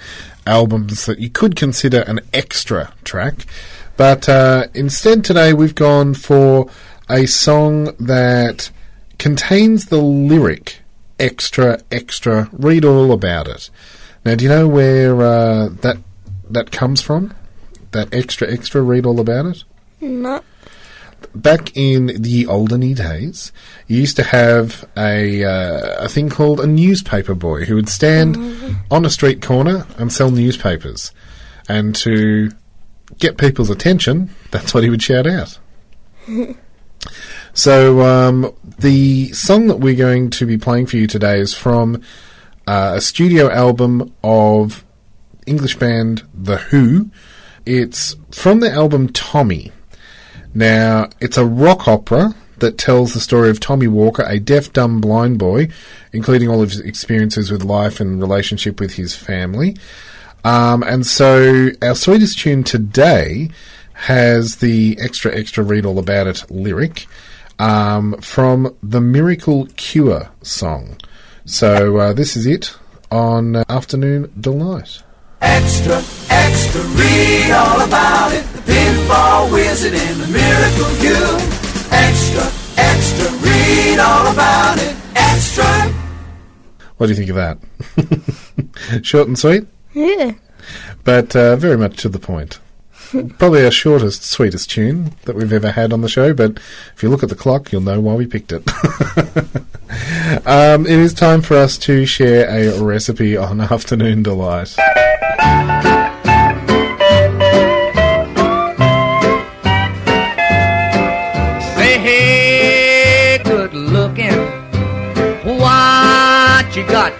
albums 0.47 1.05
that 1.05 1.19
you 1.19 1.29
could 1.29 1.57
consider 1.57 2.03
an 2.03 2.21
extra 2.31 2.93
track. 3.03 3.45
But 3.97 4.29
uh, 4.29 4.67
instead, 4.73 5.25
today 5.25 5.51
we've 5.51 5.75
gone 5.75 6.13
for 6.13 6.69
a 7.09 7.25
song 7.25 7.93
that 7.99 8.71
contains 9.19 9.87
the 9.87 10.01
lyric 10.01 10.79
extra, 11.19 11.81
extra, 11.91 12.49
read 12.53 12.85
all 12.85 13.11
about 13.11 13.49
it. 13.49 13.69
Now, 14.23 14.35
do 14.35 14.45
you 14.45 14.49
know 14.49 14.69
where 14.69 15.21
uh, 15.21 15.67
that, 15.81 15.97
that 16.49 16.71
comes 16.71 17.01
from? 17.01 17.33
That 17.91 18.13
extra, 18.13 18.49
extra, 18.49 18.81
read 18.81 19.05
all 19.05 19.19
about 19.19 19.47
it? 19.47 19.63
No. 19.99 20.41
Back 21.35 21.75
in 21.75 22.21
the 22.21 22.47
olden 22.47 22.93
days, 22.93 23.51
you 23.87 23.99
used 23.99 24.15
to 24.15 24.23
have 24.23 24.87
a 24.97 25.43
uh, 25.43 26.05
a 26.05 26.09
thing 26.09 26.29
called 26.29 26.59
a 26.59 26.67
newspaper 26.67 27.35
boy 27.35 27.65
who 27.65 27.75
would 27.75 27.89
stand 27.89 28.37
on 28.89 29.05
a 29.05 29.09
street 29.09 29.41
corner 29.41 29.85
and 29.97 30.11
sell 30.11 30.31
newspapers, 30.31 31.11
and 31.67 31.95
to 31.95 32.51
get 33.19 33.37
people's 33.37 33.69
attention, 33.69 34.29
that's 34.51 34.73
what 34.73 34.83
he 34.83 34.89
would 34.89 35.03
shout 35.03 35.27
out. 35.27 35.59
so 37.53 38.01
um, 38.01 38.53
the 38.79 39.31
song 39.33 39.67
that 39.67 39.77
we're 39.77 39.95
going 39.95 40.29
to 40.31 40.45
be 40.45 40.57
playing 40.57 40.87
for 40.87 40.97
you 40.97 41.07
today 41.07 41.39
is 41.39 41.53
from 41.53 42.01
uh, 42.67 42.93
a 42.95 43.01
studio 43.01 43.51
album 43.51 44.13
of 44.23 44.83
English 45.45 45.77
band 45.77 46.23
The 46.33 46.57
Who. 46.57 47.09
It's 47.65 48.15
from 48.31 48.59
the 48.59 48.71
album 48.71 49.09
Tommy. 49.09 49.71
Now, 50.55 51.09
it's 51.19 51.37
a 51.37 51.45
rock 51.45 51.85
opera 51.85 52.33
that 52.59 52.77
tells 52.77 53.13
the 53.13 53.19
story 53.19 53.49
of 53.49 53.59
Tommy 53.59 53.87
Walker, 53.87 54.23
a 54.23 54.39
deaf, 54.39 54.71
dumb, 54.71 55.01
blind 55.01 55.37
boy, 55.37 55.67
including 56.13 56.47
all 56.47 56.61
of 56.61 56.71
his 56.71 56.79
experiences 56.79 57.51
with 57.51 57.63
life 57.63 57.99
and 57.99 58.21
relationship 58.21 58.79
with 58.79 58.93
his 58.93 59.13
family. 59.13 59.75
Um, 60.45 60.81
and 60.83 61.05
so, 61.05 61.71
our 61.81 61.95
sweetest 61.95 62.39
tune 62.39 62.63
today 62.63 63.49
has 63.93 64.57
the 64.57 64.97
extra, 65.01 65.35
extra 65.35 65.63
read 65.63 65.85
all 65.85 65.99
about 65.99 66.27
it 66.27 66.49
lyric 66.49 67.07
um, 67.59 68.15
from 68.21 68.75
the 68.81 69.01
Miracle 69.01 69.67
Cure 69.75 70.29
song. 70.41 70.97
So, 71.43 71.97
uh, 71.97 72.13
this 72.13 72.37
is 72.37 72.45
it 72.45 72.77
on 73.11 73.57
uh, 73.57 73.63
Afternoon 73.67 74.31
Delight. 74.39 75.03
Extra, 75.41 76.01
extra, 76.43 76.81
read 76.81 77.51
all 77.51 77.81
about 77.81 78.33
it. 78.33 78.43
The 78.53 78.61
pinball 78.71 79.51
wizard 79.51 79.93
and 79.93 80.19
the 80.19 80.27
miracle 80.27 80.91
cure. 80.99 81.37
Extra, 81.91 82.43
extra, 82.77 83.27
read 83.39 83.99
all 83.99 84.27
about 84.33 84.77
it. 84.79 84.95
Extra. 85.15 85.65
What 86.97 87.07
do 87.07 87.13
you 87.13 87.15
think 87.15 87.29
of 87.29 87.35
that? 87.35 89.03
Short 89.05 89.27
and 89.27 89.37
sweet? 89.37 89.67
Yeah. 89.93 90.33
but 91.03 91.35
uh, 91.35 91.55
very 91.55 91.77
much 91.77 91.97
to 91.97 92.09
the 92.09 92.19
point. 92.19 92.59
Probably 93.37 93.63
our 93.63 93.71
shortest, 93.71 94.23
sweetest 94.23 94.69
tune 94.69 95.13
that 95.23 95.35
we've 95.35 95.53
ever 95.53 95.71
had 95.71 95.93
on 95.93 96.01
the 96.01 96.09
show, 96.09 96.33
but 96.33 96.59
if 96.95 97.03
you 97.03 97.09
look 97.09 97.23
at 97.23 97.29
the 97.29 97.35
clock, 97.35 97.71
you'll 97.71 97.81
know 97.81 97.99
why 97.99 98.15
we 98.15 98.25
picked 98.25 98.51
it. 98.51 98.67
um, 100.47 100.85
it 100.85 100.99
is 100.99 101.13
time 101.13 101.41
for 101.41 101.55
us 101.55 101.77
to 101.79 102.05
share 102.05 102.49
a 102.49 102.81
recipe 102.81 103.37
on 103.37 103.61
Afternoon 103.61 104.23
Delight. 104.23 104.75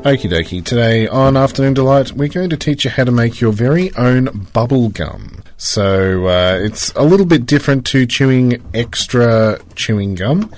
Okie 0.02 0.30
dokie. 0.30 0.64
Today 0.64 1.08
on 1.08 1.36
Afternoon 1.36 1.74
Delight, 1.74 2.12
we're 2.12 2.28
going 2.28 2.50
to 2.50 2.56
teach 2.56 2.84
you 2.84 2.90
how 2.90 3.02
to 3.04 3.10
make 3.10 3.40
your 3.40 3.52
very 3.52 3.92
own 3.96 4.48
bubble 4.52 4.88
gum. 4.88 5.42
So 5.56 6.26
uh, 6.26 6.58
it's 6.62 6.92
a 6.92 7.02
little 7.02 7.26
bit 7.26 7.44
different 7.46 7.84
to 7.86 8.06
chewing 8.06 8.62
extra 8.72 9.58
chewing 9.74 10.14
gum 10.14 10.52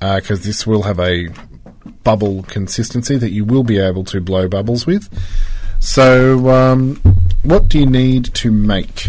because 0.00 0.44
this 0.44 0.66
will 0.66 0.82
have 0.82 0.98
a 0.98 1.28
bubble 2.04 2.44
consistency 2.44 3.16
that 3.16 3.32
you 3.32 3.44
will 3.44 3.64
be 3.64 3.78
able 3.78 4.04
to 4.04 4.20
blow 4.20 4.48
bubbles 4.48 4.86
with. 4.86 5.08
So, 5.80 6.48
um, 6.48 7.00
what 7.46 7.68
do 7.68 7.78
you 7.78 7.86
need 7.86 8.24
to 8.34 8.50
make? 8.50 9.08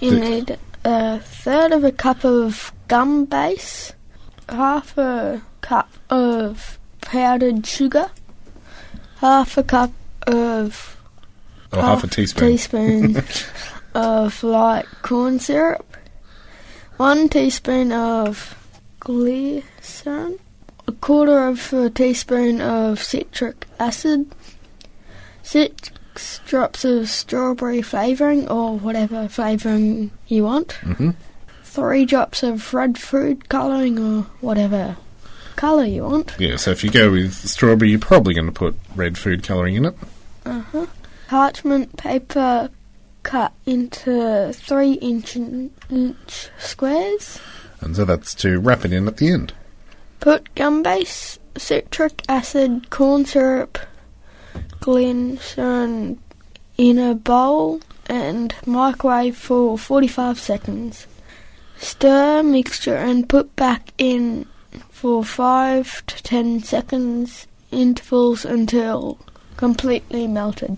You 0.00 0.10
The- 0.12 0.20
need 0.20 0.58
a 0.84 1.18
third 1.20 1.72
of 1.72 1.84
a 1.84 1.92
cup 1.92 2.24
of 2.24 2.72
gum 2.88 3.24
base, 3.26 3.92
half 4.48 4.96
a 4.98 5.42
cup 5.60 5.90
of 6.10 6.78
powdered 7.00 7.66
sugar, 7.66 8.10
half 9.18 9.56
a 9.56 9.62
cup 9.62 9.92
of 10.26 10.96
Or 11.72 11.82
half 11.82 12.04
a 12.04 12.06
teaspoon. 12.06 12.48
teaspoon 12.50 13.22
of 13.94 14.42
light 14.42 14.86
corn 15.02 15.38
syrup, 15.38 15.96
one 16.96 17.28
teaspoon 17.28 17.92
of 17.92 18.54
glycerin, 19.00 20.38
a 20.86 20.92
quarter 20.92 21.46
of 21.48 21.72
a 21.72 21.90
teaspoon 21.90 22.60
of 22.60 23.02
citric 23.02 23.66
acid, 23.78 24.26
six 25.42 25.90
drops 26.46 26.84
of 26.84 27.08
strawberry 27.08 27.82
flavouring 27.82 28.48
or 28.48 28.78
whatever 28.78 29.28
flavouring 29.28 30.10
you 30.26 30.44
want, 30.44 30.72
hmm 30.72 31.10
three 31.74 32.04
drops 32.04 32.44
of 32.44 32.72
red 32.72 32.96
food 32.96 33.48
colouring 33.48 33.98
or 33.98 34.22
whatever 34.40 34.96
colour 35.56 35.84
you 35.84 36.04
want. 36.04 36.32
Yeah, 36.38 36.54
so 36.54 36.70
if 36.70 36.84
you 36.84 36.90
go 36.90 37.10
with 37.10 37.34
strawberry, 37.34 37.90
you're 37.90 37.98
probably 37.98 38.32
going 38.32 38.46
to 38.46 38.52
put 38.52 38.76
red 38.94 39.18
food 39.18 39.42
colouring 39.42 39.74
in 39.74 39.86
it. 39.86 39.94
Uh-huh. 40.46 40.86
Parchment 41.26 41.96
paper 41.96 42.70
cut 43.24 43.52
into 43.66 44.52
three 44.52 44.92
inch, 44.92 45.34
inch 45.34 46.48
squares. 46.58 47.40
And 47.80 47.96
so 47.96 48.04
that's 48.04 48.34
to 48.36 48.60
wrap 48.60 48.84
it 48.84 48.92
in 48.92 49.08
at 49.08 49.16
the 49.16 49.28
end. 49.28 49.52
Put 50.20 50.54
gum 50.54 50.84
base, 50.84 51.40
citric 51.56 52.22
acid, 52.28 52.88
corn 52.90 53.24
syrup, 53.24 53.78
glycerin 54.84 56.18
in 56.76 56.98
a 56.98 57.14
bowl 57.14 57.80
and 58.04 58.54
microwave 58.66 59.34
for 59.34 59.78
45 59.78 60.38
seconds. 60.38 61.06
Stir 61.78 62.42
mixture 62.42 62.96
and 62.96 63.26
put 63.26 63.56
back 63.56 63.94
in 63.96 64.46
for 64.90 65.24
5 65.24 66.04
to 66.04 66.22
10 66.22 66.62
seconds 66.64 67.46
intervals 67.70 68.44
until 68.44 69.18
completely 69.56 70.26
melted. 70.26 70.76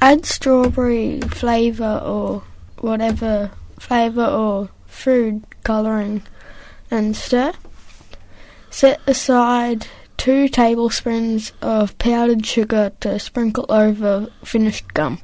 Add 0.00 0.26
strawberry 0.26 1.20
flavour 1.20 2.02
or 2.04 2.42
whatever 2.78 3.52
flavour 3.78 4.26
or 4.26 4.68
food 4.88 5.44
colouring 5.62 6.22
and 6.90 7.14
stir. 7.14 7.52
Set 8.68 9.00
aside 9.06 9.86
two 10.16 10.48
tablespoons 10.48 11.52
of 11.60 11.96
powdered 11.98 12.44
sugar 12.46 12.92
to 13.00 13.18
sprinkle 13.18 13.66
over 13.68 14.28
finished 14.44 14.92
gum. 14.94 15.18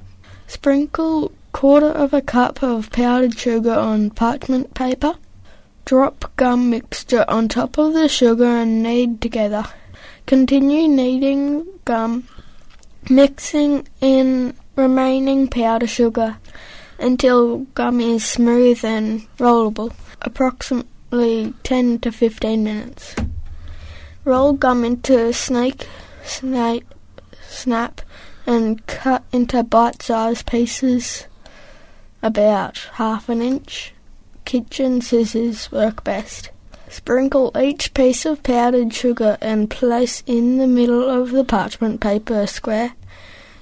Sprinkle 0.47 1.33
quarter 1.53 1.91
of 1.91 2.13
a 2.13 2.23
cup 2.23 2.63
of 2.63 2.91
powdered 2.91 3.39
sugar 3.39 3.73
on 3.73 4.11
parchment 4.11 4.75
paper. 4.75 5.15
Drop 5.85 6.31
gum 6.37 6.71
mixture 6.71 7.25
on 7.29 7.49
top 7.49 7.79
of 7.79 7.95
the 7.95 8.09
sugar 8.09 8.45
and 8.45 8.83
knead 8.83 9.21
together. 9.21 9.65
Continue 10.27 10.89
kneading 10.89 11.67
gum, 11.85 12.29
mixing 13.09 13.89
in 14.01 14.55
remaining 14.77 15.49
powder 15.49 15.87
sugar 15.87 16.37
until 16.99 17.59
gum 17.75 18.01
is 18.01 18.25
smooth 18.25 18.85
and 18.85 19.27
rollable, 19.39 19.93
approximately 20.23 21.55
10 21.63 21.99
to 22.01 22.13
15 22.13 22.63
minutes. 22.63 23.15
Roll 24.31 24.53
gum 24.53 24.85
into 24.85 25.33
snake, 25.33 25.89
snake, 26.23 26.85
snap, 27.49 28.01
and 28.47 28.87
cut 28.87 29.25
into 29.33 29.61
bite-sized 29.65 30.47
pieces 30.47 31.27
about 32.23 32.79
half 32.93 33.29
an 33.29 33.43
inch. 33.43 33.93
Kitchen 34.45 35.01
scissors 35.01 35.73
work 35.73 36.05
best. 36.05 36.51
Sprinkle 36.89 37.51
each 37.61 37.93
piece 37.93 38.25
of 38.25 38.45
powdered 38.45 38.95
sugar 38.95 39.37
and 39.41 39.69
place 39.69 40.23
in 40.27 40.59
the 40.59 40.69
middle 40.69 41.09
of 41.09 41.33
the 41.33 41.43
parchment 41.43 42.01
paper 42.01 42.47
square, 42.47 42.93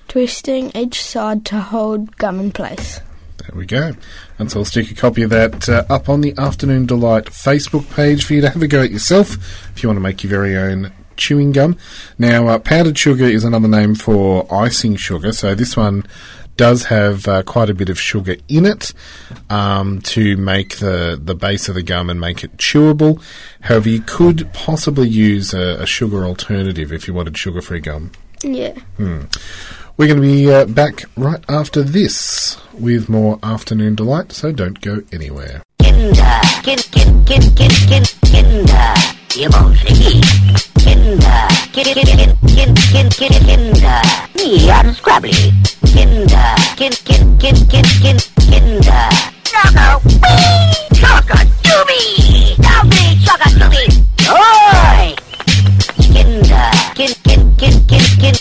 twisting 0.06 0.70
each 0.74 1.02
side 1.02 1.46
to 1.46 1.60
hold 1.60 2.18
gum 2.18 2.38
in 2.38 2.52
place. 2.52 3.00
There 3.48 3.58
we 3.58 3.64
go. 3.64 3.94
And 4.38 4.50
so 4.50 4.58
I'll 4.58 4.64
stick 4.66 4.90
a 4.90 4.94
copy 4.94 5.22
of 5.22 5.30
that 5.30 5.68
uh, 5.70 5.84
up 5.88 6.10
on 6.10 6.20
the 6.20 6.34
Afternoon 6.36 6.84
Delight 6.84 7.24
Facebook 7.26 7.90
page 7.94 8.24
for 8.24 8.34
you 8.34 8.42
to 8.42 8.50
have 8.50 8.62
a 8.62 8.68
go 8.68 8.82
at 8.82 8.90
yourself 8.90 9.36
if 9.70 9.82
you 9.82 9.88
want 9.88 9.96
to 9.96 10.02
make 10.02 10.22
your 10.22 10.30
very 10.30 10.54
own 10.54 10.92
chewing 11.16 11.52
gum. 11.52 11.78
Now, 12.18 12.48
uh, 12.48 12.58
powdered 12.58 12.98
sugar 12.98 13.24
is 13.24 13.44
another 13.44 13.66
name 13.66 13.94
for 13.94 14.46
icing 14.52 14.96
sugar, 14.96 15.32
so 15.32 15.54
this 15.54 15.78
one 15.78 16.06
does 16.56 16.84
have 16.86 17.26
uh, 17.26 17.42
quite 17.42 17.70
a 17.70 17.74
bit 17.74 17.88
of 17.88 17.98
sugar 17.98 18.36
in 18.48 18.66
it 18.66 18.92
um, 19.48 20.02
to 20.02 20.36
make 20.36 20.76
the, 20.78 21.18
the 21.22 21.34
base 21.34 21.70
of 21.70 21.74
the 21.74 21.82
gum 21.82 22.10
and 22.10 22.20
make 22.20 22.44
it 22.44 22.54
chewable. 22.58 23.22
However, 23.62 23.88
you 23.88 24.02
could 24.02 24.52
possibly 24.52 25.08
use 25.08 25.54
a, 25.54 25.80
a 25.80 25.86
sugar 25.86 26.26
alternative 26.26 26.92
if 26.92 27.08
you 27.08 27.14
wanted 27.14 27.38
sugar 27.38 27.62
free 27.62 27.80
gum. 27.80 28.12
Yeah. 28.42 28.74
We're 29.98 30.06
going 30.06 30.22
to 30.22 30.28
be 30.28 30.48
uh, 30.48 30.64
back 30.64 31.06
right 31.16 31.42
after 31.48 31.82
this 31.82 32.56
with 32.72 33.08
more 33.08 33.40
Afternoon 33.42 33.96
Delight, 33.96 34.30
so 34.30 34.52
don't 34.52 34.80
go 34.80 35.02
anywhere. 35.10 35.60
Kinder, 35.82 36.40
kin, 36.62 36.78
kin, 36.92 37.24
kin, 37.24 37.42
kin, 37.56 37.70
kin, 37.90 38.04
Kinder, 38.22 38.94
ihr 39.36 39.50
Bolschewik. 39.50 40.22
Kinder, 40.78 41.48
kin, 41.72 41.84
kin, 41.98 42.06
kin, 42.06 42.30
kin, 42.46 42.74
kin, 42.76 43.10
kin, 43.10 43.32
Kinder, 43.42 44.02
me 44.36 44.70
unscrabbly. 44.70 45.50
Kinder, 45.90 46.54
kin, 46.76 46.92
kin, 47.02 47.36
kin, 47.38 47.56
kin, 47.66 47.84
kin, 47.98 48.18
Kinder. 48.38 49.08
Choco, 49.50 49.98
wee, 50.06 50.78
choco, 50.94 51.38
dooby, 51.66 52.54
dooby, 52.62 53.02
choco, 53.26 53.50
dooby. 53.58 53.82
Oi! 54.30 55.16
Kinder, 55.98 56.70
kin, 56.94 57.12
kin, 57.24 57.56
kin, 57.56 57.84
kin, 57.88 58.04
kin, 58.20 58.34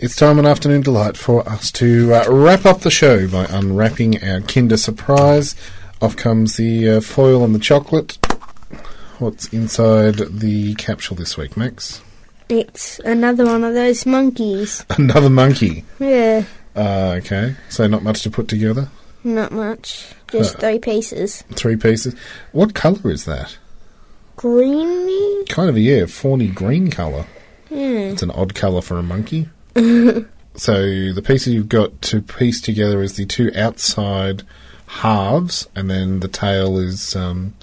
It's 0.00 0.16
time 0.16 0.38
on 0.38 0.46
Afternoon 0.46 0.80
Delight 0.80 1.18
for 1.18 1.46
us 1.46 1.70
to 1.72 2.14
uh, 2.14 2.24
wrap 2.30 2.64
up 2.64 2.80
the 2.80 2.90
show 2.90 3.28
by 3.28 3.44
unwrapping 3.50 4.22
our 4.24 4.40
Kinder 4.40 4.78
Surprise. 4.78 5.54
Off 6.00 6.16
comes 6.16 6.56
the 6.56 6.88
uh, 6.88 7.00
foil 7.02 7.44
and 7.44 7.54
the 7.54 7.58
chocolate. 7.58 8.16
What's 9.18 9.48
inside 9.48 10.14
the 10.14 10.74
capsule 10.76 11.16
this 11.16 11.36
week, 11.36 11.54
Max? 11.54 12.00
It's 12.48 12.98
another 13.00 13.44
one 13.44 13.62
of 13.62 13.74
those 13.74 14.06
monkeys. 14.06 14.86
Another 14.96 15.28
monkey. 15.28 15.84
Yeah. 15.98 16.44
Uh, 16.74 17.16
okay, 17.18 17.56
so 17.68 17.86
not 17.88 18.02
much 18.02 18.22
to 18.22 18.30
put 18.30 18.48
together. 18.48 18.88
Not 19.22 19.52
much. 19.52 20.06
Just 20.28 20.56
Uh. 20.56 20.60
three 20.60 20.78
pieces. 20.78 21.42
Three 21.52 21.76
pieces. 21.76 22.14
What 22.52 22.72
colour 22.74 23.10
is 23.10 23.26
that? 23.26 23.58
Greeny? 24.38 25.44
Kind 25.46 25.68
of 25.68 25.74
a 25.74 25.80
yeah, 25.80 26.06
fawny 26.06 26.46
green 26.46 26.92
colour. 26.92 27.26
Yeah. 27.70 28.12
It's 28.12 28.22
an 28.22 28.30
odd 28.30 28.54
colour 28.54 28.80
for 28.80 28.96
a 28.96 29.02
monkey. 29.02 29.48
so 29.74 30.22
the 31.12 31.22
pieces 31.24 31.52
you've 31.52 31.68
got 31.68 32.00
to 32.02 32.22
piece 32.22 32.60
together 32.60 33.02
is 33.02 33.16
the 33.16 33.26
two 33.26 33.50
outside 33.56 34.44
halves, 34.86 35.68
and 35.74 35.90
then 35.90 36.20
the 36.20 36.28
tail 36.28 36.78
is 36.78 37.16
um, 37.16 37.54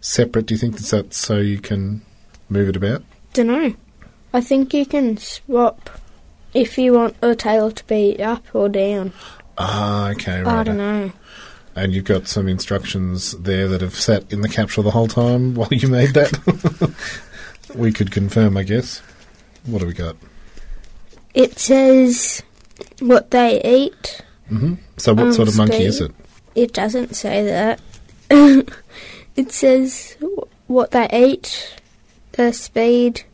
separate. 0.00 0.46
Do 0.46 0.54
you 0.54 0.58
think 0.58 0.74
that's 0.74 0.90
that 0.90 1.14
so 1.14 1.38
you 1.38 1.60
can 1.60 2.02
move 2.48 2.68
it 2.68 2.76
about? 2.76 3.04
Dunno. 3.32 3.76
I 4.32 4.40
think 4.40 4.74
you 4.74 4.84
can 4.84 5.16
swap 5.16 5.88
if 6.52 6.76
you 6.78 6.94
want 6.94 7.20
the 7.20 7.36
tail 7.36 7.70
to 7.70 7.84
be 7.84 8.20
up 8.20 8.44
or 8.52 8.68
down. 8.68 9.12
Ah, 9.56 10.10
okay, 10.10 10.42
right. 10.42 10.58
I 10.58 10.62
don't 10.64 10.78
know. 10.78 11.12
And 11.76 11.92
you've 11.92 12.04
got 12.04 12.28
some 12.28 12.46
instructions 12.48 13.32
there 13.32 13.66
that 13.68 13.80
have 13.80 13.96
sat 13.96 14.32
in 14.32 14.42
the 14.42 14.48
capsule 14.48 14.84
the 14.84 14.92
whole 14.92 15.08
time 15.08 15.54
while 15.54 15.68
you 15.72 15.88
made 15.88 16.14
that. 16.14 16.94
we 17.74 17.92
could 17.92 18.12
confirm, 18.12 18.56
I 18.56 18.62
guess. 18.62 19.02
What 19.66 19.80
do 19.80 19.86
we 19.86 19.92
got? 19.92 20.16
It 21.34 21.58
says 21.58 22.42
what 23.00 23.30
they 23.32 23.60
eat. 23.62 24.20
hmm 24.48 24.74
So, 24.98 25.14
what 25.14 25.26
Um, 25.26 25.32
sort 25.32 25.48
of 25.48 25.56
monkey 25.56 25.84
is 25.84 26.00
it? 26.00 26.12
It 26.54 26.72
doesn't 26.72 27.14
say 27.16 27.44
that. 27.44 27.80
it 29.36 29.50
says 29.50 30.16
what 30.68 30.92
they 30.92 31.08
eat, 31.12 31.74
their 32.32 32.52
speed, 32.52 33.24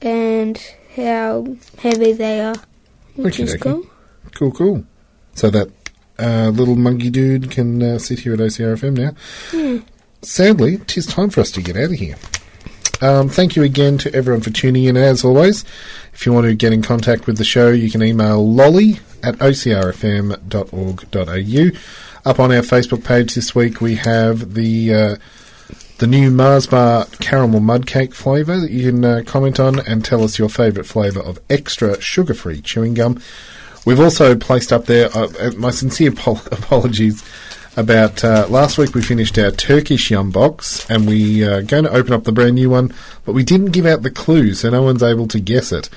and 0.00 0.56
how 0.94 1.56
heavy 1.78 2.12
they 2.12 2.40
are, 2.40 2.56
which 3.16 3.40
is 3.40 3.56
cool. 3.56 3.84
Cool, 4.34 4.52
cool. 4.52 4.84
So 5.34 5.50
that 5.50 5.77
uh, 6.18 6.50
little 6.50 6.76
monkey 6.76 7.10
dude 7.10 7.50
can 7.50 7.82
uh, 7.82 7.98
sit 7.98 8.20
here 8.20 8.34
at 8.34 8.40
OCRFM 8.40 8.96
now. 8.96 9.12
Hmm. 9.50 9.78
Sadly, 10.22 10.74
it 10.74 10.96
is 10.96 11.06
time 11.06 11.30
for 11.30 11.40
us 11.40 11.50
to 11.52 11.62
get 11.62 11.76
out 11.76 11.84
of 11.84 11.92
here. 11.92 12.16
Um, 13.00 13.28
thank 13.28 13.54
you 13.54 13.62
again 13.62 13.96
to 13.98 14.12
everyone 14.12 14.40
for 14.40 14.50
tuning 14.50 14.84
in. 14.84 14.96
As 14.96 15.24
always, 15.24 15.64
if 16.12 16.26
you 16.26 16.32
want 16.32 16.46
to 16.46 16.54
get 16.54 16.72
in 16.72 16.82
contact 16.82 17.26
with 17.26 17.38
the 17.38 17.44
show, 17.44 17.70
you 17.70 17.90
can 17.90 18.02
email 18.02 18.44
lolly 18.44 18.98
at 19.22 19.36
ocrfm.org.au. 19.36 19.80
Up 22.28 22.40
on 22.40 22.50
our 22.52 22.62
Facebook 22.62 23.04
page 23.04 23.34
this 23.34 23.54
week, 23.54 23.80
we 23.80 23.94
have 23.94 24.54
the 24.54 24.92
uh, 24.92 25.16
the 25.98 26.06
new 26.06 26.30
Mars 26.30 26.66
Bar 26.66 27.06
caramel 27.20 27.60
mud 27.60 27.86
cake 27.86 28.14
flavour 28.14 28.58
that 28.58 28.70
you 28.70 28.90
can 28.90 29.04
uh, 29.04 29.22
comment 29.24 29.60
on 29.60 29.78
and 29.80 30.04
tell 30.04 30.22
us 30.24 30.38
your 30.38 30.48
favourite 30.48 30.86
flavour 30.86 31.20
of 31.20 31.38
extra 31.48 32.00
sugar 32.00 32.34
free 32.34 32.60
chewing 32.60 32.94
gum. 32.94 33.20
We've 33.84 34.00
also 34.00 34.36
placed 34.36 34.72
up 34.72 34.86
there 34.86 35.08
uh, 35.16 35.28
uh, 35.40 35.50
my 35.56 35.70
sincere 35.70 36.12
pol- 36.22 36.42
apologies 36.52 37.24
about 37.76 38.24
uh, 38.24 38.46
last 38.48 38.76
week 38.76 38.94
we 38.94 39.02
finished 39.02 39.38
our 39.38 39.52
Turkish 39.52 40.10
yum 40.10 40.30
box 40.30 40.88
and 40.90 41.06
we 41.06 41.44
are 41.44 41.62
going 41.62 41.84
to 41.84 41.92
open 41.92 42.12
up 42.12 42.24
the 42.24 42.32
brand 42.32 42.56
new 42.56 42.70
one, 42.70 42.92
but 43.24 43.34
we 43.34 43.44
didn't 43.44 43.70
give 43.70 43.86
out 43.86 44.02
the 44.02 44.10
clue 44.10 44.52
so 44.54 44.68
no 44.70 44.82
one's 44.82 45.02
able 45.02 45.28
to 45.28 45.38
guess 45.38 45.70
it. 45.70 45.88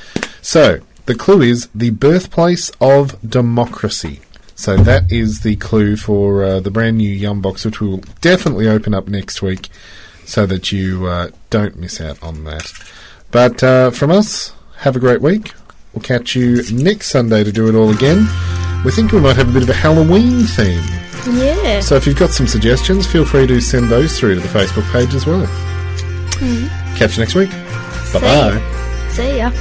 So, 0.41 0.79
the 1.07 1.15
clue 1.15 1.41
is 1.41 1.67
the 1.73 1.89
birthplace 1.89 2.71
of 2.79 3.17
democracy. 3.27 4.21
So 4.61 4.77
that 4.77 5.11
is 5.11 5.39
the 5.39 5.55
clue 5.55 5.97
for 5.97 6.43
uh, 6.43 6.59
the 6.59 6.69
brand 6.69 6.99
new 6.99 7.09
Yum 7.09 7.41
box, 7.41 7.65
which 7.65 7.82
we 7.82 7.88
will 7.88 8.03
definitely 8.21 8.67
open 8.67 8.93
up 8.93 9.07
next 9.07 9.41
week, 9.41 9.69
so 10.25 10.45
that 10.45 10.71
you 10.71 11.07
uh, 11.07 11.32
don't 11.49 11.77
miss 11.77 11.99
out 11.99 12.21
on 12.21 12.43
that. 12.43 12.71
But 13.32 13.63
uh, 13.63 13.89
from 13.89 14.11
us, 14.11 14.53
have 14.77 14.95
a 14.95 14.99
great 14.99 15.19
week. 15.19 15.53
We'll 15.94 16.04
catch 16.04 16.36
you 16.36 16.64
next 16.72 17.10
Sunday 17.10 17.44
to 17.44 17.52
do 17.52 17.68
it 17.68 17.76
all 17.76 17.89
again. 17.89 18.28
We 18.86 18.92
think 18.92 19.12
we 19.12 19.20
might 19.20 19.36
have 19.36 19.50
a 19.50 19.54
bit 19.54 19.64
of 19.64 19.70
a 19.70 19.74
Halloween 19.74 20.44
theme. 20.44 20.84
Yeah. 21.36 21.82
So 21.82 21.96
if 21.96 22.08
you've 22.08 22.18
got 22.18 22.32
some 22.32 22.48
suggestions, 22.48 23.06
feel 23.06 23.26
free 23.26 23.46
to 23.48 23.62
send 23.62 23.89
those 23.89 24.18
through 24.18 24.36
to 24.36 24.42
the 24.42 24.48
Facebook 24.48 24.89
page 24.92 25.14
as 25.14 25.26
well. 25.28 25.46
Mm-hmm. 25.46 26.96
Catch 26.96 27.18
you 27.18 27.24
next 27.24 27.36
week. 27.36 27.52
Bye 28.14 28.20
bye. 28.20 29.10
See 29.10 29.38
ya. 29.38 29.52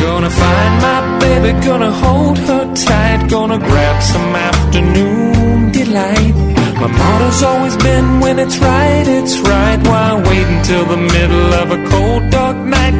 Gonna 0.00 0.30
find 0.30 0.82
my 0.82 1.18
baby, 1.18 1.66
gonna 1.66 1.90
hold 1.90 2.38
her 2.38 2.74
tight, 2.74 3.28
gonna 3.28 3.58
grab 3.58 4.02
some 4.02 4.34
afternoon 4.36 5.72
delight. 5.72 6.51
My 6.82 6.88
motto's 6.88 7.42
always 7.44 7.76
been 7.76 8.18
when 8.18 8.40
it's 8.40 8.58
right, 8.58 9.06
it's 9.06 9.38
right. 9.38 9.78
Why 9.86 10.20
wait 10.28 10.46
until 10.56 10.84
the 10.84 10.96
middle 10.96 11.54
of 11.62 11.70
a 11.70 11.78
cold, 11.90 12.28
dark 12.30 12.56
night? 12.56 12.94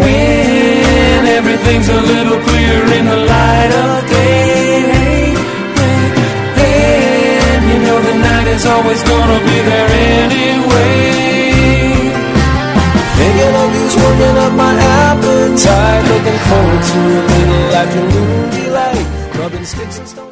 When 0.00 1.20
everything's 1.38 1.88
a 1.90 2.00
little 2.12 2.40
clearer 2.48 2.88
in 2.98 3.04
the 3.04 3.20
light 3.34 3.72
of 3.84 4.08
day. 4.08 5.36
And 6.56 7.62
you 7.70 7.78
know 7.84 7.98
the 8.00 8.16
night 8.28 8.48
is 8.56 8.64
always 8.64 9.02
gonna 9.02 9.40
be 9.44 9.58
there 9.70 9.90
anyway. 10.24 10.88
Thinking 13.18 13.54
of 13.62 13.68
you's 13.76 13.96
working 14.04 14.36
up 14.44 14.52
my 14.64 14.72
appetite. 14.72 16.02
Looking 16.12 16.40
forward 16.48 16.82
to 16.92 17.00
a 17.20 17.22
little 17.28 17.76
afternoon 17.82 18.50
delight. 18.56 19.06
Rubbing 19.38 19.66
sticks 19.66 19.98
and 19.98 20.08
stones. 20.08 20.27